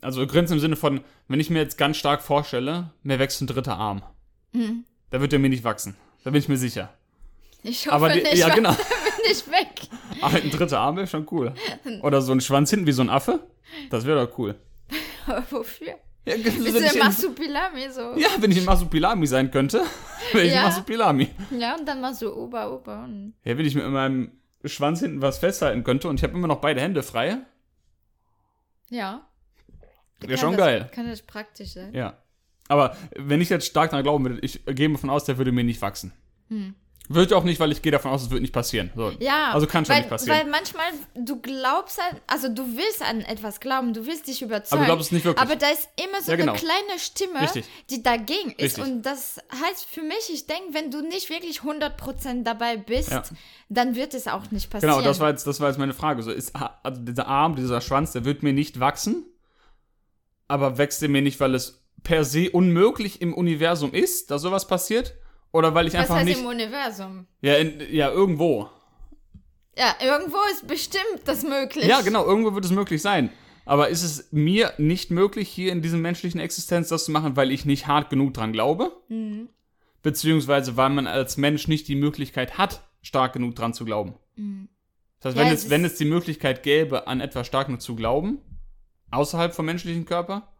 [0.00, 3.46] Also Grenzen im Sinne von, wenn ich mir jetzt ganz stark vorstelle, mir wächst ein
[3.46, 4.02] dritter Arm.
[4.52, 4.84] Hm.
[5.10, 5.96] Da wird der mir nicht wachsen.
[6.24, 6.92] Da bin ich mir sicher.
[7.62, 8.72] Ich hoffe Aber die, nicht, ja, genau.
[8.72, 9.88] bin ich weg.
[10.20, 11.54] Aber ein dritter Arm wäre schon cool.
[12.02, 13.46] Oder so ein Schwanz hinten wie so ein Affe.
[13.90, 14.56] Das wäre doch cool.
[15.26, 15.94] Aber wofür?
[16.24, 18.00] Ja, Bist du wenn der Masupilami so?
[18.16, 19.82] ja, wenn ich ein Masupilami sein könnte,
[20.32, 20.60] wäre ich Ja.
[20.60, 21.28] ein Masupilami.
[21.58, 23.34] Ja, und dann machst du Ober, Ober und.
[23.44, 24.30] Ja, wenn ich mit meinem
[24.64, 27.38] Schwanz hinten was festhalten könnte und ich habe immer noch beide Hände frei,
[28.88, 29.26] Ja.
[30.20, 30.90] wäre schon das, geil.
[30.94, 31.92] Kann das praktisch sein.
[31.94, 32.18] Ja.
[32.68, 35.64] Aber wenn ich jetzt stark daran glauben würde, ich gehe davon aus, der würde mir
[35.64, 36.12] nicht wachsen.
[36.48, 36.74] Hm.
[37.08, 38.90] Wird auch nicht, weil ich gehe davon aus, es wird nicht passieren.
[38.94, 39.10] So.
[39.18, 40.38] Ja, Also kann schon weil, nicht passieren.
[40.38, 40.84] Weil manchmal,
[41.16, 44.82] du glaubst an, also du willst an etwas glauben, du willst dich überzeugen.
[44.82, 45.42] Aber du glaubst es nicht wirklich.
[45.42, 46.52] Aber da ist immer so Ja, genau.
[46.52, 47.66] eine kleine Stimme, Richtig.
[47.90, 48.78] die dagegen ist.
[48.78, 48.84] Richtig.
[48.84, 53.24] Und das heißt für mich, ich denke, wenn du nicht wirklich 100% dabei bist, Ja.
[53.68, 54.94] dann wird es auch nicht passieren.
[54.94, 56.22] Genau, das war jetzt, das war jetzt meine Frage.
[56.22, 56.52] So ist,
[56.84, 59.26] also dieser Arm, dieser Schwanz, der wird mir nicht wachsen,
[60.48, 64.66] aber wächst er mir nicht, weil es per se unmöglich im Universum ist, dass sowas
[64.66, 65.14] passiert?
[65.52, 66.40] Oder weil ich Was einfach heißt nicht.
[66.40, 67.26] im Universum?
[67.40, 68.68] Ja, in, ja, irgendwo.
[69.76, 71.84] Ja, irgendwo ist bestimmt das möglich.
[71.86, 73.30] Ja, genau, irgendwo wird es möglich sein.
[73.64, 77.52] Aber ist es mir nicht möglich, hier in diesem menschlichen Existenz das zu machen, weil
[77.52, 78.92] ich nicht hart genug dran glaube?
[79.08, 79.48] Mhm.
[80.02, 84.14] Beziehungsweise weil man als Mensch nicht die Möglichkeit hat, stark genug dran zu glauben.
[84.36, 84.68] Mhm.
[85.20, 87.94] Das heißt, Ja, wenn, es wenn es die Möglichkeit gäbe, an etwas stark genug zu
[87.94, 88.38] glauben,
[89.12, 90.51] außerhalb vom menschlichen Körper,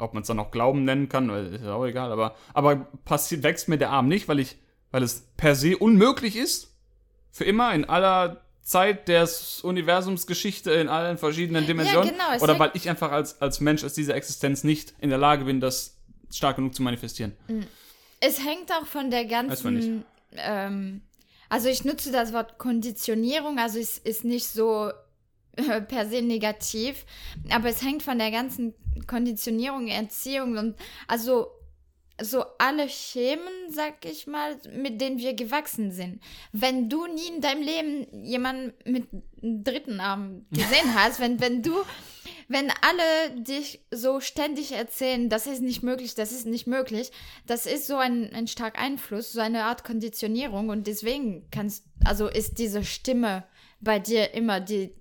[0.00, 3.42] ob man es dann auch Glauben nennen kann, ist ja auch egal, aber, aber passiert,
[3.42, 4.56] wächst mir der Arm nicht, weil ich,
[4.90, 6.74] weil es per se unmöglich ist,
[7.30, 12.70] für immer in aller Zeit des Universumsgeschichte, in allen verschiedenen Dimensionen, genau, es oder weil
[12.74, 15.96] ich einfach als, als Mensch aus dieser Existenz nicht in der Lage bin, das
[16.32, 17.36] stark genug zu manifestieren.
[18.20, 20.04] Es hängt auch von der ganzen.
[20.32, 21.02] Ähm,
[21.48, 24.92] also ich nutze das Wort Konditionierung, also es ist nicht so
[25.56, 27.04] äh, per se negativ,
[27.50, 28.74] aber es hängt von der ganzen
[29.06, 30.76] Konditionierung, Erziehung und
[31.08, 31.48] also
[32.22, 36.20] so alle Schemen, sag ich mal, mit denen wir gewachsen sind.
[36.52, 39.08] Wenn du nie in deinem Leben jemanden mit
[39.42, 41.74] einem dritten Arm gesehen hast, wenn, wenn du,
[42.48, 47.10] wenn alle dich so ständig erzählen, das ist nicht möglich, das ist nicht möglich,
[47.46, 52.28] das ist so ein, ein stark Einfluss, so eine Art Konditionierung und deswegen kannst, also
[52.28, 53.44] ist diese Stimme
[53.80, 54.94] bei dir immer die,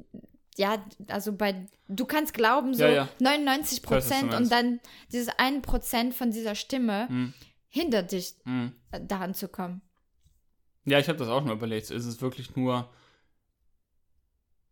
[0.60, 3.10] ja, also bei, du kannst glauben, so Ja, ja.
[3.20, 4.80] 99 Ich weiß, was du Prozent und dann
[5.12, 7.34] dieses 1 Prozent von dieser Stimme Hm.
[7.70, 8.74] hindert dich, Hm.
[8.92, 9.82] äh, daran zu kommen.
[10.86, 11.90] Ja, ich habe das auch schon überlegt.
[11.92, 12.90] Ist es wirklich nur.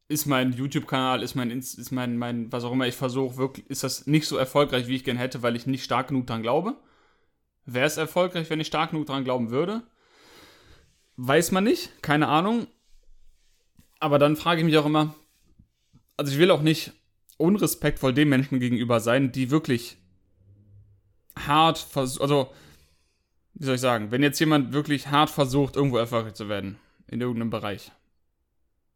[0.10, 3.84] ist mein YouTube-Kanal, ist mein, ist mein, mein, was auch immer ich versuche, wirklich, ist
[3.84, 6.78] das nicht so erfolgreich, wie ich gerne hätte, weil ich nicht stark genug dran glaube.
[7.66, 9.84] Wäre es erfolgreich, wenn ich stark genug dran glauben würde?
[11.18, 12.68] Weiß man nicht, keine Ahnung.
[14.00, 15.14] Aber dann frage ich mich auch immer,
[16.18, 16.92] also ich will auch nicht
[17.38, 19.98] unrespektvoll den Menschen gegenüber sein, die wirklich
[21.38, 22.52] hart versuchen, also,
[23.54, 27.22] wie soll ich sagen, wenn jetzt jemand wirklich hart versucht, irgendwo erfolgreich zu werden, in
[27.22, 27.92] irgendeinem Bereich.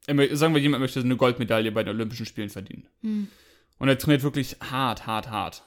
[0.07, 2.87] Sagen wir, jemand möchte eine Goldmedaille bei den Olympischen Spielen verdienen.
[3.01, 3.27] Hm.
[3.77, 5.63] Und er trainiert wirklich hart, hart, hart.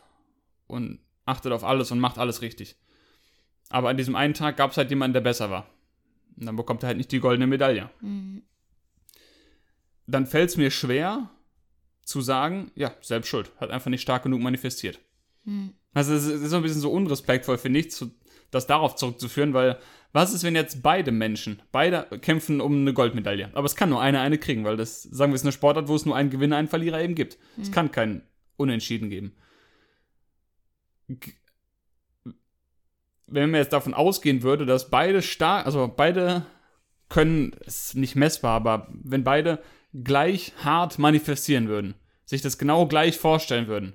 [0.67, 2.77] Und achtet auf alles und macht alles richtig.
[3.69, 5.69] Aber an diesem einen Tag gab es halt jemanden, der besser war.
[6.37, 7.91] Und dann bekommt er halt nicht die goldene Medaille.
[8.01, 8.43] Mhm.
[10.07, 11.31] Dann fällt es mir schwer
[12.05, 13.51] zu sagen, ja, selbst schuld.
[13.59, 15.01] Hat einfach nicht stark genug manifestiert.
[15.45, 15.75] Mhm.
[15.93, 18.11] Also es ist so ein bisschen so unrespektvoll, finde ich, zu,
[18.51, 19.79] das darauf zurückzuführen, weil
[20.13, 23.51] was ist, wenn jetzt beide Menschen, beide kämpfen um eine Goldmedaille?
[23.55, 25.89] Aber es kann nur einer eine kriegen, weil das, sagen wir, es ist eine Sportart,
[25.89, 27.39] wo es nur einen Gewinner, einen Verlierer eben gibt.
[27.57, 27.63] Mhm.
[27.63, 28.23] Es kann keinen
[28.57, 29.35] Unentschieden geben.
[31.09, 31.33] G
[33.27, 36.45] wenn man jetzt davon ausgehen würde, dass beide stark, also beide
[37.09, 39.61] können, ist nicht messbar, aber wenn beide
[40.03, 43.95] gleich hart manifestieren würden, sich das genau gleich vorstellen würden,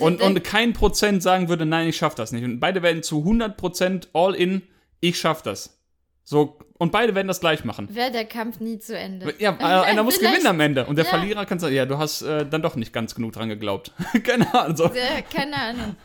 [0.00, 2.44] und, und kein Prozent sagen würde, nein, ich schaff das nicht.
[2.44, 4.62] Und beide werden zu 100% all in,
[5.00, 5.78] ich schaff das.
[6.22, 7.94] So, und beide werden das gleich machen.
[7.94, 9.34] Wäre der Kampf nie zu Ende.
[9.38, 10.86] Ja, äh, einer muss gewinnen am Ende.
[10.86, 11.10] Und der ja.
[11.10, 13.92] Verlierer kann sagen, ja, du hast äh, dann doch nicht ganz genug dran geglaubt.
[14.24, 14.76] keine Ahnung.
[14.76, 14.84] So.
[14.86, 15.96] Ja, keine Ahnung.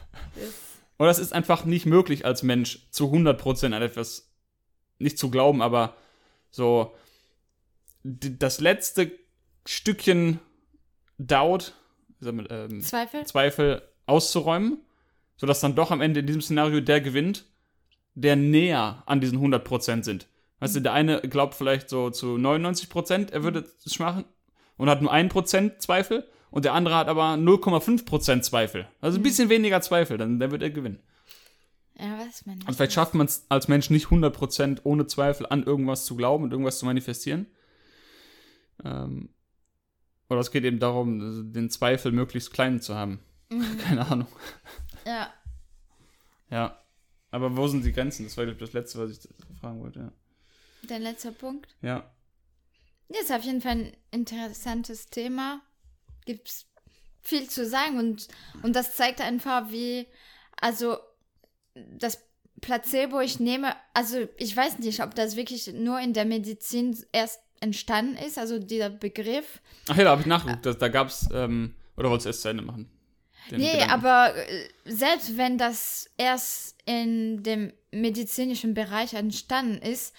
[0.98, 4.30] Und das ist einfach nicht möglich als Mensch, zu 100% an etwas
[5.00, 5.96] nicht zu glauben, aber
[6.52, 6.94] so
[8.04, 9.12] das letzte
[9.66, 10.40] Stückchen
[11.18, 11.74] Doubt,
[12.22, 13.26] ähm, Zweifel?
[13.26, 14.80] Zweifel auszuräumen,
[15.38, 17.46] sodass dann doch am Ende in diesem Szenario der gewinnt,
[18.16, 20.28] der näher an diesen 100% sind.
[20.60, 24.26] Weißt du, der eine glaubt vielleicht so zu 99%, er würde es machen
[24.78, 28.88] und hat nur 1% Zweifel und der andere hat aber 0,5% Zweifel.
[29.02, 29.24] Also ein mhm.
[29.24, 31.00] bisschen weniger Zweifel, dann der wird er gewinnen.
[31.98, 32.68] Ja, weiß man nicht.
[32.68, 36.46] Und vielleicht schafft man es als Mensch nicht 100% ohne Zweifel an irgendwas zu glauben
[36.46, 37.48] und irgendwas zu manifestieren.
[38.84, 39.30] Ähm,
[40.30, 43.20] oder es geht eben darum, den Zweifel möglichst klein zu haben.
[43.50, 43.78] Mhm.
[43.84, 44.28] Keine Ahnung.
[45.06, 45.34] Ja.
[46.50, 46.78] Ja.
[47.32, 48.26] Aber wo sind die Grenzen?
[48.26, 50.00] Das war, glaube ich, das Letzte, was ich fragen wollte.
[50.00, 50.12] Ja.
[50.88, 51.68] Dein letzter Punkt?
[51.82, 52.10] Ja.
[53.10, 55.62] Das ist auf jeden Fall ein interessantes Thema.
[56.26, 56.66] Gibt es
[57.22, 58.28] viel zu sagen und,
[58.64, 60.08] und das zeigt einfach, wie,
[60.62, 60.98] also
[61.74, 62.24] das
[62.62, 67.42] Placebo, ich nehme, also ich weiß nicht, ob das wirklich nur in der Medizin erst
[67.62, 69.62] entstanden ist, also dieser Begriff.
[69.88, 72.42] Ach ja, da habe ich nachgeguckt, da, da gab es, ähm, oder wolltest du erst
[72.42, 72.90] zu Ende machen?
[73.52, 73.92] Nee, Gedanken.
[73.92, 80.14] aber äh, selbst wenn das erst in dem medizinischen Bereich entstanden ist,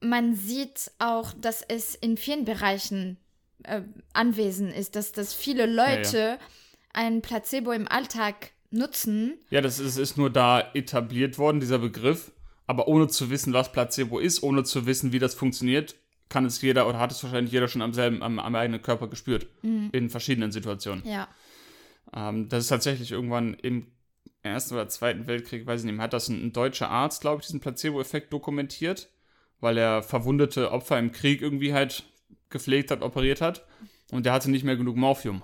[0.00, 3.18] man sieht auch, dass es in vielen Bereichen
[3.64, 6.38] äh, anwesend ist, dass, dass viele Leute ja, ja.
[6.92, 9.38] ein Placebo im Alltag nutzen.
[9.50, 12.32] Ja, das ist, ist nur da etabliert worden, dieser Begriff.
[12.66, 15.96] Aber ohne zu wissen, was Placebo ist, ohne zu wissen, wie das funktioniert,
[16.34, 19.08] kann es jeder oder hat es wahrscheinlich jeder schon am selben, am, am eigenen Körper
[19.08, 19.46] gespürt.
[19.62, 19.88] Mhm.
[19.92, 21.02] In verschiedenen Situationen.
[21.06, 21.28] Ja.
[22.14, 23.86] Ähm, das ist tatsächlich irgendwann im
[24.42, 27.46] Ersten oder Zweiten Weltkrieg, weiß ich nicht, hat das ein, ein deutscher Arzt, glaube ich,
[27.46, 29.08] diesen Placebo-Effekt dokumentiert,
[29.60, 32.04] weil er verwundete Opfer im Krieg irgendwie halt
[32.50, 33.64] gepflegt hat, operiert hat.
[34.10, 35.42] Und der hatte nicht mehr genug Morphium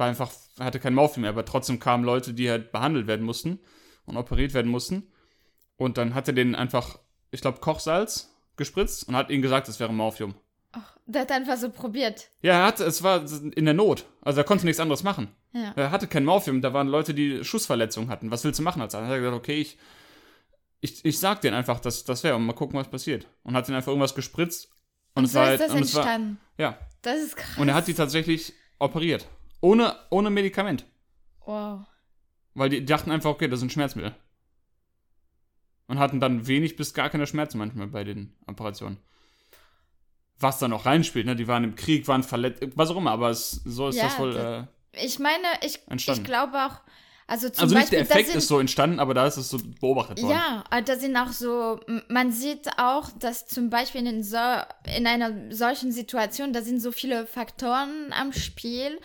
[0.00, 3.60] war einfach, hatte kein Morphium mehr, aber trotzdem kamen Leute, die halt behandelt werden mussten
[4.06, 5.12] und operiert werden mussten.
[5.76, 6.98] Und dann hat er denen einfach,
[7.30, 10.34] ich glaube, Kochsalz gespritzt und hat ihnen gesagt, es wäre Morphium.
[10.72, 12.30] Ach, der hat einfach so probiert.
[12.42, 13.24] Ja, er hatte, es war
[13.56, 14.04] in der Not.
[14.22, 15.34] Also er konnte nichts anderes machen.
[15.52, 15.72] Ja.
[15.74, 18.30] Er hatte kein Morphium, da waren Leute, die Schussverletzungen hatten.
[18.30, 19.78] Was willst du machen hat er gesagt, okay, ich,
[20.80, 23.26] ich, ich sag denen einfach, dass das wäre und mal gucken, was passiert.
[23.42, 24.68] Und hat ihnen einfach irgendwas gespritzt.
[25.14, 26.38] Und, und es so war halt, das entstanden.
[26.56, 26.78] War, ja.
[27.02, 27.58] Das ist krass.
[27.58, 29.26] Und er hat sie tatsächlich operiert.
[29.60, 30.86] Ohne, ohne Medikament.
[31.44, 31.80] Wow.
[32.54, 34.14] Weil die dachten einfach, okay, das sind Schmerzmittel.
[35.90, 38.98] Und hatten dann wenig bis gar keine Schmerzen manchmal bei den Operationen.
[40.38, 41.34] Was da noch reinspielt, ne?
[41.34, 44.18] Die waren im Krieg, waren verletzt, was auch immer, aber es, so ist ja, das
[44.20, 44.36] wohl.
[44.36, 46.80] Äh, ich meine, ich, ich glaube auch,
[47.26, 49.48] also zum also nicht Beispiel, der Effekt sind, ist so entstanden, aber da ist es
[49.48, 50.30] so beobachtet worden.
[50.30, 54.36] Ja, da sind auch so, man sieht auch, dass zum Beispiel in, so,
[54.96, 59.00] in einer solchen Situation, da sind so viele Faktoren am Spiel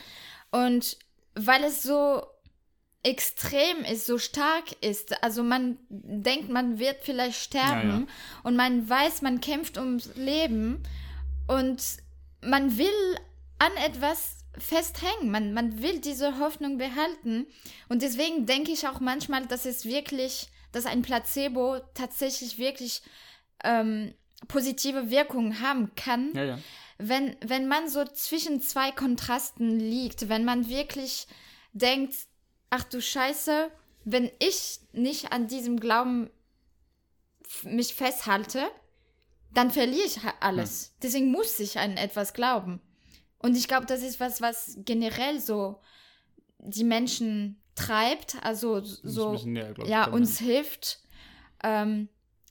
[0.51, 0.99] und
[1.33, 2.21] weil es so
[3.05, 8.07] extrem ist, so stark ist, also man denkt, man wird vielleicht sterben ja, ja.
[8.43, 10.81] und man weiß, man kämpft ums Leben
[11.47, 11.83] und
[12.41, 12.87] man will
[13.59, 17.45] an etwas festhängen, man, man will diese Hoffnung behalten
[17.89, 23.03] und deswegen denke ich auch manchmal, dass es wirklich, dass ein Placebo tatsächlich wirklich
[23.63, 24.15] ähm,
[24.47, 26.33] positive Wirkungen haben kann.
[26.33, 26.57] Ja,
[26.97, 31.27] wenn, wenn man so zwischen zwei Kontrasten liegt, wenn man wirklich
[31.73, 32.15] denkt,
[32.75, 33.71] ach du Scheiße,
[34.03, 36.29] wenn ich nicht an diesem Glauben
[37.63, 38.69] mich festhalte,
[39.53, 40.87] dann verliere ich alles.
[40.87, 40.91] Hm.
[41.03, 42.81] Deswegen muss ich an etwas glauben.
[43.39, 45.79] Und ich glaube, das ist was, was generell so
[46.59, 50.99] die Menschen treibt, also so näher, ja, uns hilft
[51.63, 52.09] ähm,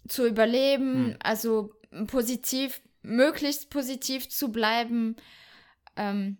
[0.08, 1.16] zu überleben, hm.
[1.22, 1.74] also
[2.06, 5.16] positiv, möglichst positiv zu bleiben.
[5.96, 6.38] Ähm,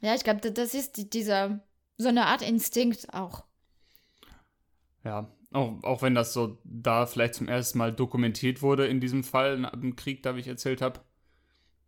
[0.00, 1.60] ja, ich glaube, das ist die, dieser
[2.00, 3.44] so eine Art Instinkt auch.
[5.04, 9.24] Ja, auch, auch wenn das so da vielleicht zum ersten Mal dokumentiert wurde in diesem
[9.24, 11.00] Fall, im Krieg, da wie ich erzählt habe.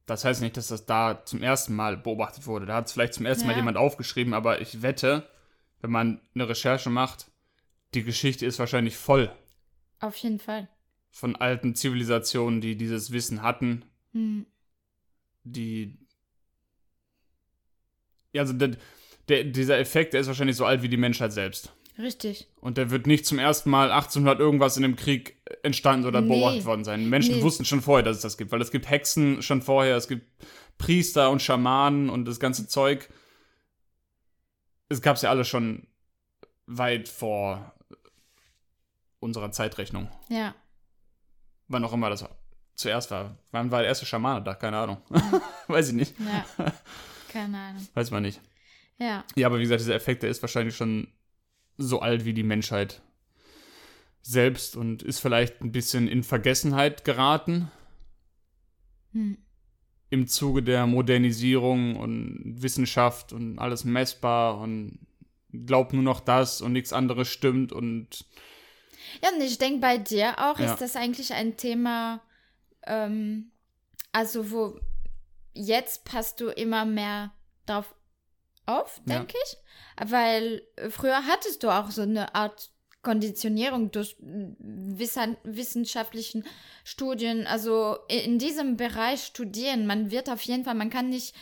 [0.06, 2.66] Das heißt nicht, dass das da zum ersten Mal beobachtet wurde.
[2.66, 3.52] Da hat es vielleicht zum ersten ja.
[3.52, 5.28] Mal jemand aufgeschrieben, aber ich wette,
[5.80, 7.30] wenn man eine Recherche macht,
[7.94, 9.30] die Geschichte ist wahrscheinlich voll.
[10.00, 10.68] Auf jeden Fall.
[11.10, 13.84] Von alten Zivilisationen, die dieses Wissen hatten.
[14.12, 14.46] Hm.
[15.44, 15.98] Die.
[18.32, 18.54] Ja, also
[19.29, 21.73] der, dieser Effekt, der ist wahrscheinlich so alt wie die Menschheit selbst.
[21.99, 22.49] Richtig.
[22.61, 26.29] Und der wird nicht zum ersten Mal 1800 irgendwas in dem Krieg entstanden oder nee.
[26.29, 27.09] beobachtet worden sein.
[27.09, 27.43] Menschen nee.
[27.43, 30.27] wussten schon vorher, dass es das gibt, weil es gibt Hexen schon vorher, es gibt
[30.79, 33.09] Priester und Schamanen und das ganze Zeug.
[34.89, 35.87] Es gab es ja alle schon
[36.66, 37.75] weit vor
[39.20, 40.11] unserer Zeitrechnung.
[40.29, 40.55] Ja.
[41.68, 42.25] Wann auch immer das
[42.75, 43.37] zuerst war.
[43.51, 44.55] Wann war der erste Schamane da?
[44.55, 44.99] Keine Ahnung.
[45.68, 46.14] Weiß ich nicht.
[46.18, 46.73] Ja.
[47.29, 47.87] Keine Ahnung.
[47.95, 48.41] Weiß man nicht.
[48.99, 49.24] Ja.
[49.34, 51.09] Ja, aber wie gesagt, dieser Effekt, der ist wahrscheinlich schon
[51.76, 53.03] so alt wie die Menschheit
[54.22, 57.70] selbst und ist vielleicht ein bisschen in Vergessenheit geraten.
[59.12, 59.38] Hm.
[60.11, 64.99] Im Zuge der Modernisierung und Wissenschaft und alles messbar und
[65.53, 68.26] glaubt nur noch das und nichts anderes stimmt und.
[69.22, 70.72] Ja, und ich denke, bei dir auch ja.
[70.72, 72.22] ist das eigentlich ein Thema,
[72.86, 73.51] ähm,
[74.12, 74.78] also wo
[75.55, 77.32] jetzt passt du immer mehr
[77.66, 77.95] drauf
[78.66, 79.40] auf, denke ja.
[79.44, 80.10] ich.
[80.10, 82.70] Weil früher hattest du auch so eine Art
[83.02, 86.44] Konditionierung durch wissen, wissenschaftlichen
[86.84, 87.46] Studien.
[87.46, 91.34] Also in diesem Bereich studieren, man wird auf jeden Fall, man kann nicht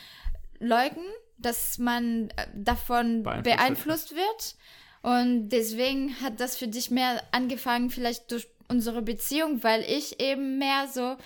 [0.58, 1.06] leugnen,
[1.36, 4.54] dass man äh, davon beeinflusst, beeinflusst wird.
[5.02, 10.58] Und deswegen hat das für dich mehr angefangen, vielleicht durch unsere Beziehung, weil ich eben
[10.58, 11.16] mehr so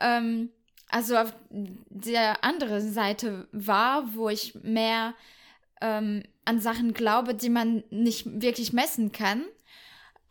[0.00, 0.50] ähm,
[0.90, 5.14] also auf der anderen Seite war, wo ich mehr
[5.80, 9.44] ähm, an Sachen glaube, die man nicht wirklich messen kann.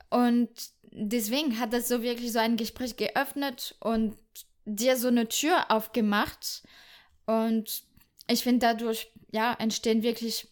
[0.10, 0.50] Und
[0.92, 4.18] deswegen hat das so wirklich so ein Gespräch geöffnet und
[4.66, 6.64] dir so eine Tür aufgemacht.
[7.26, 7.84] Und
[8.28, 10.48] ich finde, dadurch ja, entstehen wirklich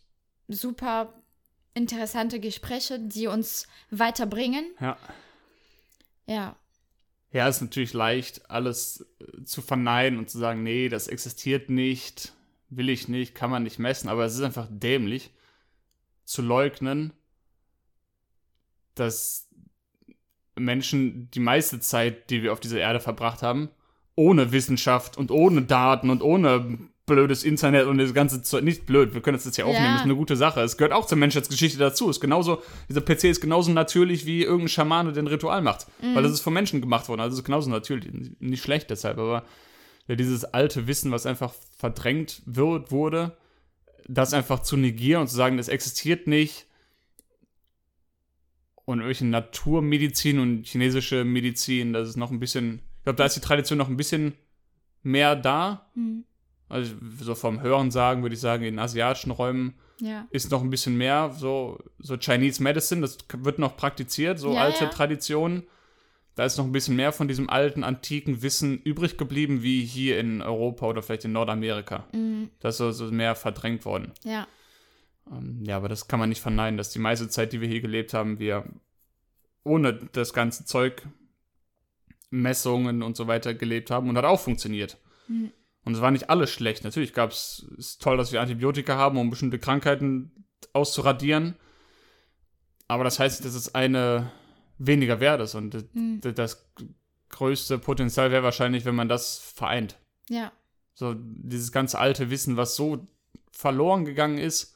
[0.47, 1.13] super
[1.73, 4.65] interessante Gespräche, die uns weiterbringen.
[4.79, 4.97] Ja.
[6.25, 6.55] Ja.
[7.31, 12.33] Ja, ist natürlich leicht, alles äh, zu verneinen und zu sagen, nee, das existiert nicht,
[12.69, 15.31] will ich nicht, kann man nicht messen, aber es ist einfach dämlich
[16.23, 17.13] zu leugnen,
[18.95, 19.49] dass
[20.55, 23.69] Menschen die meiste Zeit, die wir auf dieser Erde verbracht haben,
[24.15, 28.63] ohne Wissenschaft und ohne Daten und ohne blödes Internet und das ganze Zeug.
[28.63, 29.95] Nicht blöd, wir können das jetzt hier aufnehmen, ja.
[29.95, 30.61] ist eine gute Sache.
[30.61, 32.09] Es gehört auch zur Menschheitsgeschichte dazu.
[32.09, 35.87] Ist genauso, dieser PC ist genauso natürlich wie irgendein Schamane, der ein Ritual macht.
[36.01, 36.13] Mhm.
[36.13, 37.21] Weil das ist von Menschen gemacht worden.
[37.21, 38.11] Also ist genauso natürlich.
[38.39, 39.43] Nicht schlecht deshalb, aber
[40.07, 43.35] ja, dieses alte Wissen, was einfach verdrängt wird, wurde,
[44.07, 46.67] das einfach zu negieren und zu sagen, das existiert nicht.
[48.85, 53.35] Und irgendwelche Naturmedizin und chinesische Medizin, das ist noch ein bisschen, ich glaube, da ist
[53.35, 54.33] die Tradition noch ein bisschen
[55.03, 55.89] mehr da.
[55.95, 56.25] Mhm
[56.69, 60.27] also so vom Hören sagen würde ich sagen, in asiatischen Räumen ja.
[60.31, 64.61] ist noch ein bisschen mehr so, so Chinese Medicine, das wird noch praktiziert, so ja,
[64.61, 64.89] alte ja.
[64.89, 65.63] Traditionen.
[66.35, 70.19] Da ist noch ein bisschen mehr von diesem alten, antiken Wissen übrig geblieben, wie hier
[70.19, 72.05] in Europa oder vielleicht in Nordamerika.
[72.13, 72.51] Mhm.
[72.59, 74.11] Das ist so, so mehr verdrängt worden.
[74.23, 74.47] Ja.
[75.31, 77.81] Ähm, ja, aber das kann man nicht verneinen, dass die meiste Zeit, die wir hier
[77.81, 78.65] gelebt haben, wir
[79.63, 81.01] ohne das ganze Zeug,
[82.29, 84.97] Messungen und so weiter gelebt haben und hat auch funktioniert.
[85.27, 85.51] Mhm.
[85.87, 86.83] Und es war nicht alles schlecht.
[86.83, 91.55] Natürlich gab es, ist toll, dass wir Antibiotika haben, um bestimmte Krankheiten auszuradieren.
[92.89, 94.29] Aber das heißt, dass es eine
[94.77, 95.55] weniger wert ist.
[95.55, 96.19] Und mhm.
[96.35, 96.69] das
[97.29, 99.97] größte Potenzial wäre wahrscheinlich, wenn man das vereint.
[100.27, 100.51] Ja.
[100.93, 103.07] So dieses ganze alte Wissen, was so
[103.53, 104.75] verloren gegangen ist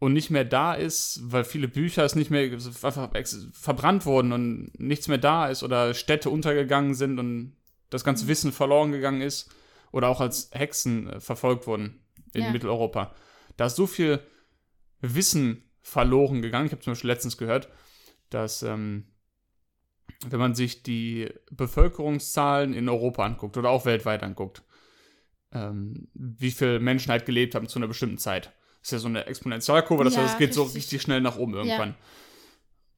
[0.00, 2.50] und nicht mehr da ist, weil viele Bücher es nicht mehr
[2.82, 3.10] einfach
[3.52, 7.56] verbrannt wurden und nichts mehr da ist oder Städte untergegangen sind und
[7.90, 8.28] das ganze mhm.
[8.28, 9.52] Wissen verloren gegangen ist
[9.96, 12.50] oder auch als Hexen äh, verfolgt wurden in ja.
[12.50, 13.14] Mitteleuropa.
[13.56, 14.20] Da ist so viel
[15.00, 16.66] Wissen verloren gegangen.
[16.66, 17.70] Ich habe zum Beispiel letztens gehört,
[18.28, 19.06] dass ähm,
[20.26, 24.62] wenn man sich die Bevölkerungszahlen in Europa anguckt oder auch weltweit anguckt,
[25.52, 28.52] ähm, wie viele Menschen halt gelebt haben zu einer bestimmten Zeit.
[28.80, 30.82] Das ist ja so eine Exponentialkurve, das Ja, heißt, es geht so richtig.
[30.82, 31.94] richtig schnell nach oben irgendwann.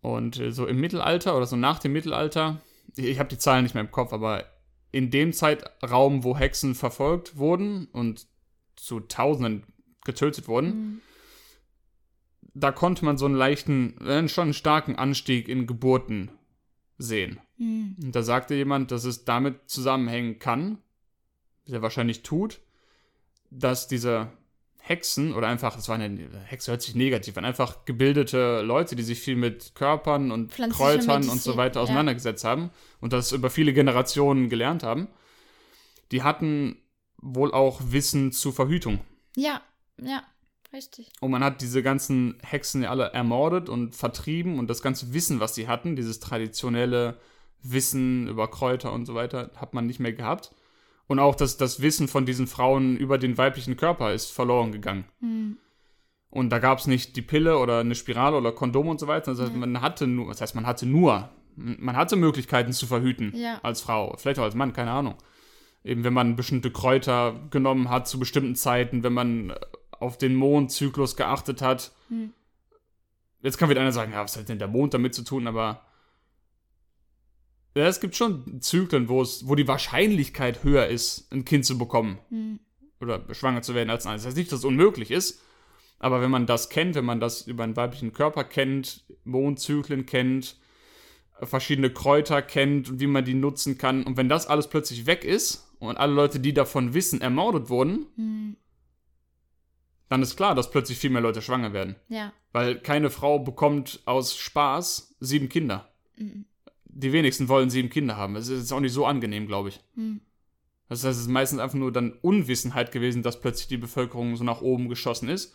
[0.01, 2.61] Und äh, so im Mittelalter oder so nach dem Mittelalter,
[2.97, 4.45] ich, ich habe die Zahlen nicht mehr im Kopf, aber
[4.91, 8.27] in dem Zeitraum, wo Hexen verfolgt wurden und
[8.77, 9.65] zu Tausenden
[10.05, 11.01] getötet wurden, Mhm.
[12.55, 16.31] da konnte man so einen leichten, äh, schon einen starken Anstieg in Geburten
[16.97, 17.41] sehen.
[17.59, 17.97] Mhm.
[18.03, 20.79] Und da sagte jemand, dass es damit zusammenhängen kann,
[21.65, 22.61] sehr wahrscheinlich tut,
[23.51, 24.33] dass diese
[24.89, 29.03] Hexen oder einfach, das waren ja, Hexe hört sich negativ an, einfach gebildete Leute, die
[29.03, 31.83] sich viel mit Körpern und Kräutern und Medizin, so weiter ja.
[31.83, 32.71] auseinandergesetzt haben
[33.01, 35.09] und das über viele Generationen gelernt haben,
[36.11, 36.79] die hatten
[37.19, 39.01] wohl auch Wissen zur Verhütung.
[39.37, 39.61] Ja,
[40.01, 40.23] ja,
[40.73, 41.11] richtig.
[41.21, 45.39] Und man hat diese ganzen Hexen ja alle ermordet und vertrieben und das ganze Wissen,
[45.39, 47.21] was sie hatten, dieses traditionelle
[47.63, 50.55] Wissen über Kräuter und so weiter, hat man nicht mehr gehabt.
[51.09, 55.07] Und auch das, das Wissen von diesen Frauen über den weiblichen Körper ist verloren gegangen.
[55.21, 55.57] Mhm.
[56.31, 59.33] Und da gab es nicht die Pille oder eine Spirale oder Kondom und so weiter.
[59.33, 63.33] Das heißt, man hatte nur, das heißt, man hatte nur, man hatte Möglichkeiten zu verhüten
[63.35, 63.59] Ja.
[63.63, 65.15] als Frau, vielleicht auch als Mann, keine Ahnung.
[65.83, 69.57] Eben wenn man bestimmte Kräuter genommen hat zu bestimmten Zeiten, wenn man äh,
[69.93, 71.93] auf den Mondzyklus geachtet hat.
[72.09, 72.33] Hm.
[73.41, 75.81] Jetzt kann wieder einer sagen, ja, was hat denn der Mond damit zu tun, aber
[77.79, 81.79] ja, es gibt schon Zyklen, wo es, wo die Wahrscheinlichkeit höher ist, ein Kind zu
[81.79, 82.59] bekommen Mhm.
[83.01, 84.17] oder schwanger zu werden als ein.
[84.17, 85.41] Das heißt nicht, dass es unmöglich ist,
[85.99, 90.57] aber wenn man das kennt, wenn man das über einen weiblichen Körper kennt, Mondzyklen kennt,
[91.43, 95.25] verschiedene Kräuter kennt und wie man die nutzen kann, und wenn das alles plötzlich weg
[95.25, 98.57] ist und alle Leute, die davon wissen, ermordet wurden, Mhm.
[100.09, 101.97] dann ist klar, dass plötzlich viel mehr Leute schwanger werden.
[102.09, 102.33] Ja.
[102.53, 105.93] Weil keine Frau bekommt aus Spaß sieben Kinder.
[106.17, 106.47] Mhm.
[106.99, 108.37] Die wenigsten wollen sieben Kinder haben.
[108.37, 109.81] Es ist auch nicht so angenehm, glaube ich.
[109.95, 110.21] Mhm.
[110.89, 114.45] Das heißt, es ist meistens einfach nur dann Unwissenheit gewesen, dass plötzlich die Bevölkerung so
[114.45, 115.55] nach oben geschossen ist.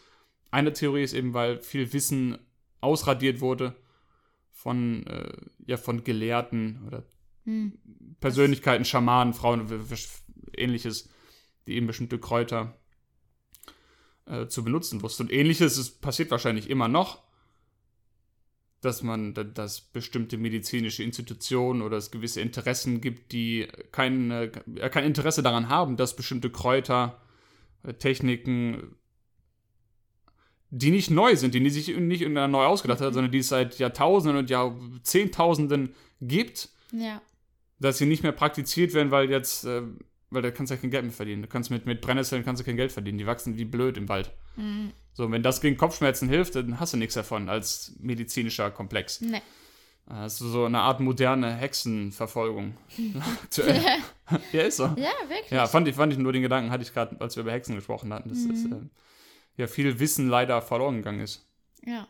[0.51, 2.37] Eine Theorie ist eben, weil viel Wissen
[2.81, 3.75] ausradiert wurde
[4.51, 5.33] von, äh,
[5.65, 7.03] ja, von Gelehrten oder
[7.45, 7.73] Mhm.
[8.19, 9.67] Persönlichkeiten, Schamanen, Frauen,
[10.55, 11.09] ähnliches,
[11.67, 12.77] die eben bestimmte Kräuter
[14.25, 15.23] äh, zu benutzen wussten.
[15.23, 17.23] Und ähnliches ist, passiert wahrscheinlich immer noch,
[18.85, 24.47] dass man, da- dass bestimmte medizinische Institutionen oder es gewisse Interessen gibt, die kein, äh,
[24.91, 27.21] kein Interesse daran haben, dass bestimmte Kräuter,
[27.83, 28.95] äh, Techniken,
[30.69, 34.37] die nicht neu sind, die sich nicht neu ausgedacht hat, sondern die es seit Jahrtausenden
[34.39, 37.21] und Jahrzehntausenden gibt, Ja.
[37.79, 39.83] dass sie nicht mehr praktiziert werden, weil jetzt, äh,
[40.31, 41.43] weil da kannst du ja kein Geld mehr verdienen.
[41.43, 43.19] Du kannst mit, mit Brennnesseln kannst du kein Geld verdienen.
[43.19, 44.31] Die wachsen wie blöd im Wald.
[44.55, 44.91] Mhm.
[45.13, 49.21] So, wenn das gegen Kopfschmerzen hilft, dann hast du nichts davon als medizinischer Komplex.
[49.21, 49.41] Nee.
[50.05, 52.75] Also so eine Art moderne Hexenverfolgung.
[53.43, 53.81] Aktuell.
[54.51, 54.83] ja, ist so.
[54.83, 55.51] Ja, wirklich.
[55.51, 57.75] Ja, fand ich, fand ich nur den Gedanken, hatte ich gerade, als wir über Hexen
[57.75, 58.83] gesprochen hatten, dass das, äh,
[59.55, 61.47] ja viel Wissen leider verloren gegangen ist.
[61.85, 62.07] Ja.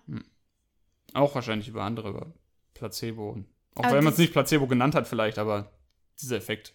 [1.14, 2.34] Auch wahrscheinlich über andere, über
[2.74, 3.44] Placebo.
[3.76, 5.72] Auch Aber wenn man es nicht Placebo genannt hat, vielleicht, aber
[6.20, 6.74] dieser Effekt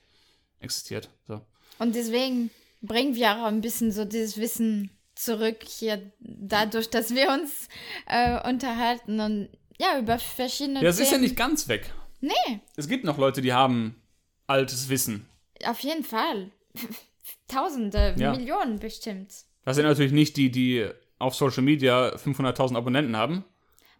[0.60, 1.10] existiert.
[1.26, 1.40] So.
[1.78, 2.50] Und deswegen
[2.80, 7.68] bringen wir auch ein bisschen so dieses Wissen zurück hier, dadurch, dass wir uns
[8.06, 9.48] äh, unterhalten und
[9.78, 11.92] ja, über verschiedene Ja, es ist ja nicht ganz weg.
[12.20, 14.00] Nee, Es gibt noch Leute, die haben
[14.46, 15.28] altes Wissen.
[15.66, 16.50] auf jeden Fall.
[17.48, 18.32] Tausende, Ja.
[18.32, 19.32] Millionen bestimmt.
[19.64, 20.88] Das sind natürlich nicht die, die
[21.18, 23.44] auf Social Media 500.000 Abonnenten haben.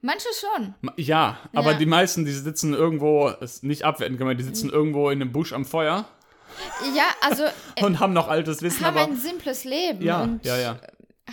[0.00, 0.74] Manche schon.
[0.96, 1.78] Ja, aber Ja.
[1.78, 5.52] die meisten, die sitzen irgendwo, ist nicht abwerten gemeint, die sitzen irgendwo in einem Busch
[5.52, 6.08] am Feuer
[6.94, 7.44] Ja, also
[7.74, 10.80] äh, und haben noch altes Wissen, haben aber ein simples Leben ja, und ja, ja.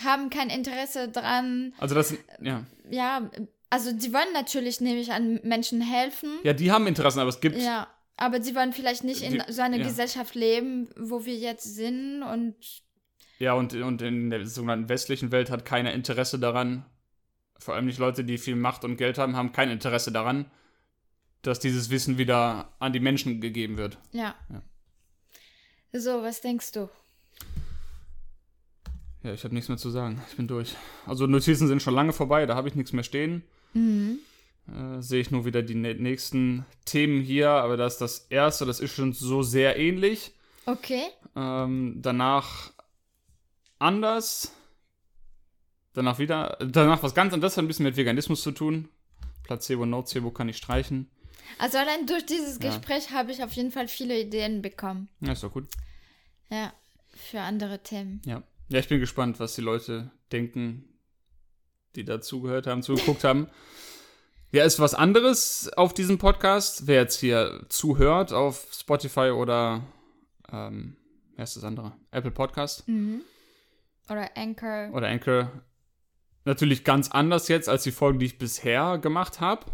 [0.04, 1.74] Haben kein Interesse dran.
[1.80, 3.30] Also das, ja, Ja,
[3.70, 6.30] also die wollen natürlich nämlich an Menschen helfen.
[6.44, 7.88] ja, die haben Interessen, aber es gibt, Ja,
[8.18, 9.84] aber sie wollen vielleicht nicht in Die- so einer ja.
[9.86, 12.56] Gesellschaft leben, wo wir jetzt sind und
[13.40, 16.86] ja, und, und in der sogenannten westlichen Welt hat keiner Interesse daran,
[17.60, 20.50] vor allem nicht Leute, die viel Macht und Geld haben, haben kein Interesse daran,
[21.42, 23.98] dass dieses Wissen wieder an die Menschen gegeben wird.
[24.12, 24.36] ja.
[24.50, 24.62] Ja.
[25.98, 26.90] So, was denkst du?
[29.26, 30.22] Ja, ich habe nichts mehr zu sagen.
[30.30, 30.76] Ich bin durch.
[31.08, 33.44] Also Notizen sind schon lange vorbei, da habe ich nichts mehr stehen.
[33.74, 34.20] Mhm.
[34.68, 38.66] Äh, Sehe ich nur wieder die nä- nächsten Themen hier, aber das ist das erste,
[38.66, 40.32] das ist schon so sehr ähnlich.
[40.68, 41.04] Okay.
[41.36, 42.72] Ähm, danach
[43.80, 44.52] anders.
[45.94, 46.58] Danach wieder.
[46.60, 48.90] Danach was ganz anderes, hat ein bisschen mit Veganismus zu tun.
[49.44, 51.10] Placebo, Nocebo kann ich streichen.
[51.58, 52.70] Also allein durch dieses Ja.
[52.70, 55.08] Gespräch habe ich auf jeden Fall viele Ideen bekommen.
[55.22, 55.68] Ja, ist doch gut.
[56.50, 56.74] Ja,
[57.16, 58.22] für andere Themen.
[58.26, 58.44] Ja.
[58.70, 60.86] Ja, ich bin gespannt, was die Leute denken,
[61.96, 63.48] die dazugehört haben, zugeguckt haben.
[64.52, 66.88] Ja, ist was anderes auf diesem Podcast.
[66.88, 69.84] Wer jetzt hier zuhört auf Spotify oder
[70.52, 70.96] ähm,
[71.36, 71.94] wer ist das andere?
[72.12, 73.22] Apple Podcast Mhm.
[74.10, 74.90] Oder Anchor.
[74.94, 75.52] oder Anchor.
[76.46, 79.66] Natürlich ganz anders jetzt als die Folgen, die ich bisher gemacht habe.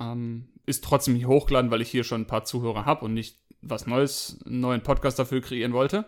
[0.00, 3.38] Ähm, ist trotzdem hier hochgeladen, weil ich hier schon ein paar Zuhörer habe und nicht
[3.60, 6.04] was Neues, einen neuen Podcast dafür kreieren wollte.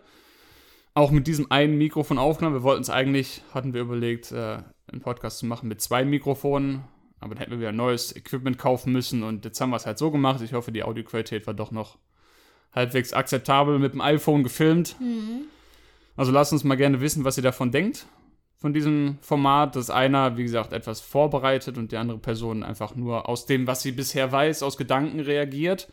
[0.95, 2.57] Auch mit diesem einen Mikrofon aufgenommen.
[2.57, 6.85] Wir wollten es eigentlich, hatten wir überlegt, äh, einen Podcast zu machen mit zwei Mikrofonen.
[7.19, 9.99] Aber dann hätten wir wieder neues Equipment kaufen müssen und jetzt haben wir es halt
[9.99, 10.43] so gemacht.
[10.43, 11.99] Ich hoffe, die Audioqualität war doch noch
[12.73, 14.97] halbwegs akzeptabel mit dem iPhone gefilmt.
[15.01, 15.47] Mhm.
[16.17, 18.07] Also lasst uns mal gerne wissen, was ihr davon denkt,
[18.57, 23.29] von diesem Format, dass einer, wie gesagt, etwas vorbereitet und die andere Person einfach nur
[23.29, 25.89] aus dem, was sie bisher weiß, aus Gedanken reagiert.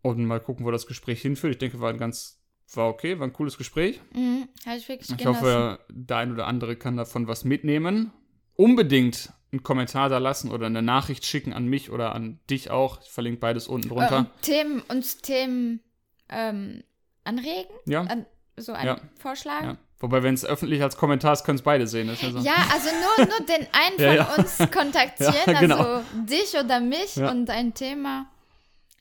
[0.00, 1.54] Und mal gucken, wo das Gespräch hinführt.
[1.54, 4.00] Ich denke, war ein ganz, war okay, war ein cooles Gespräch.
[4.12, 4.48] Mhm.
[4.76, 5.40] Ich wirklich Ich genossen.
[5.40, 8.12] hoffe, der ein oder andere kann davon was mitnehmen.
[8.56, 13.00] Unbedingt einen Kommentar da lassen oder eine Nachricht schicken an mich oder an dich auch.
[13.02, 14.18] Ich verlinke beides unten Äh, drunter.
[14.18, 15.80] und Themen, uns Themen
[16.28, 16.82] ähm,
[17.24, 18.96] anregen, ja, an, so einen Ja.
[19.18, 19.62] Vorschlag.
[19.62, 19.76] ja.
[20.00, 22.08] Wobei, wenn es öffentlich als Kommentar ist, können es beide sehen.
[22.08, 22.38] Ja so.
[22.40, 24.34] Ja, also nur, nur den einen von Ja, ja.
[24.34, 25.76] uns kontaktieren, genau.
[25.78, 28.26] also dich oder mich und ein Thema.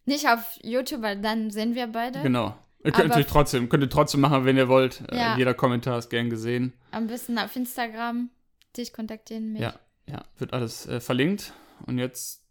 [0.06, 2.22] Nicht auf YouTube, weil dann sehen wir beide.
[2.22, 2.56] Genau.
[2.84, 5.04] Ihr könnt natürlich trotzdem, könnt ihr trotzdem machen, wenn ihr wollt.
[5.12, 5.36] Ja.
[5.36, 6.74] Äh, jeder Kommentar ist gern gesehen.
[6.92, 8.30] Am besten auf Instagram
[8.76, 9.62] dich kontaktieren, mich.
[9.62, 9.76] Ja.
[10.08, 11.54] Ja, wird alles äh, verlinkt.
[11.86, 12.44] Und jetzt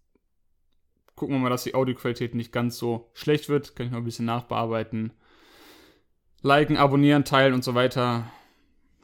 [1.14, 3.76] gucken wir mal, dass die Audioqualität nicht ganz so schlecht wird.
[3.76, 5.12] Kann ich noch ein bisschen nachbearbeiten.
[6.40, 8.30] Liken, abonnieren, teilen und so weiter.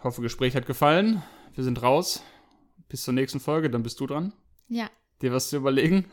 [0.03, 1.22] Hoffe, Gespräch hat gefallen.
[1.55, 2.22] Wir sind raus.
[2.89, 4.33] Bis zur nächsten Folge, dann bist du dran.
[4.68, 4.89] Ja.
[5.20, 6.07] Dir was zu überlegen.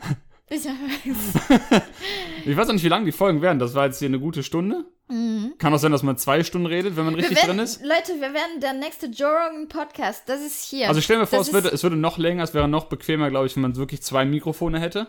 [0.50, 0.62] Ich
[2.46, 3.58] Ich weiß auch nicht, wie lang die Folgen werden.
[3.60, 4.86] Das war jetzt hier eine gute Stunde.
[5.08, 5.54] Mhm.
[5.58, 7.82] Kann auch sein, dass man zwei Stunden redet, wenn man richtig werden, drin ist.
[7.82, 10.24] Leute, wir werden der nächste Joe Rogan Podcast.
[10.28, 10.88] Das ist hier.
[10.88, 13.46] Also stell mir vor, es würde, es würde noch länger, es wäre noch bequemer, glaube
[13.48, 15.08] ich, wenn man wirklich zwei Mikrofone hätte.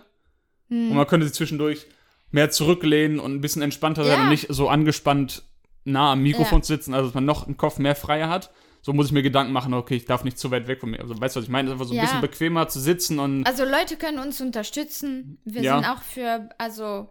[0.69, 0.91] Hm.
[0.91, 1.87] Und man könnte sich zwischendurch
[2.31, 4.23] mehr zurücklehnen und ein bisschen entspannter sein Ja.
[4.25, 5.43] und nicht so angespannt
[5.85, 6.65] nah am Mikrofon Ja.
[6.65, 8.51] sitzen, also dass man noch im Kopf mehr Freier hat.
[8.83, 11.01] So muss ich mir Gedanken machen, okay, ich darf nicht zu weit weg von mir.
[11.01, 11.69] Also weißt du, was ich meine?
[11.69, 12.03] Es ist einfach so ein Ja.
[12.03, 15.39] bisschen bequemer zu sitzen und Also Leute können uns unterstützen.
[15.45, 17.09] Wir sind auch für, also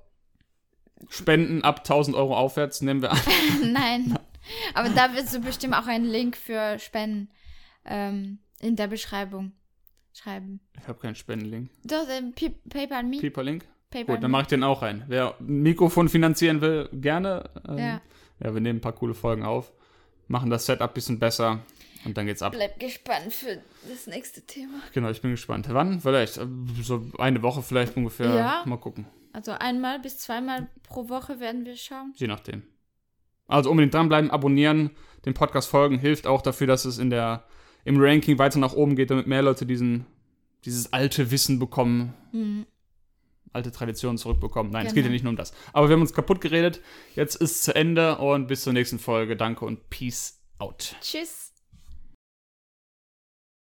[1.09, 3.19] spenden ab 1000 Euro aufwärts, nehmen wir an.
[3.73, 4.17] nein.
[4.73, 7.29] Aber da wird so bestimmt auch ein Link für Spenden
[7.85, 9.53] ähm, in der Beschreibung
[10.13, 10.59] schreiben.
[10.79, 11.69] Ich habe keinen Spendenlink.
[11.83, 13.19] Doch, ähm, Pe- PayPal Me.
[13.19, 13.65] Paper-Link?
[13.89, 15.03] PayPal Gut, dann mache ich den auch rein.
[15.07, 17.49] Wer ein Mikrofon finanzieren will, gerne.
[17.67, 18.01] Ähm, Ja.
[18.43, 19.71] ja, wir nehmen ein paar coole Folgen auf,
[20.27, 21.59] machen das Setup ein bisschen besser
[22.05, 22.53] und dann geht's ab.
[22.53, 23.57] Bleib gespannt für
[23.89, 24.79] das nächste Thema.
[24.93, 25.67] Genau, ich bin gespannt.
[25.69, 26.01] Wann?
[26.01, 26.37] Vielleicht.
[26.37, 26.45] äh,
[26.81, 28.33] So eine Woche vielleicht ungefähr.
[28.33, 28.63] Ja.
[28.65, 29.05] Mal gucken.
[29.35, 32.13] Also einmal bis zweimal pro Woche werden wir schauen.
[32.15, 32.63] Je nachdem.
[33.47, 34.91] Also unbedingt dranbleiben, abonnieren,
[35.25, 37.43] den Podcast folgen, hilft auch dafür, dass es in der,
[37.83, 40.05] im Ranking weiter nach oben geht, damit mehr Leute diesen,
[40.63, 42.65] dieses alte Wissen bekommen, Hm.
[43.51, 44.71] alte Traditionen zurückbekommen.
[44.71, 45.13] Nein, es geht ja Genau.
[45.13, 45.53] nicht nur um das.
[45.73, 46.79] Aber wir haben uns kaputt geredet.
[47.15, 49.35] Jetzt ist zu Ende und bis zur nächsten Folge.
[49.35, 50.95] Danke und Peace out.
[51.01, 51.44] Tschüss.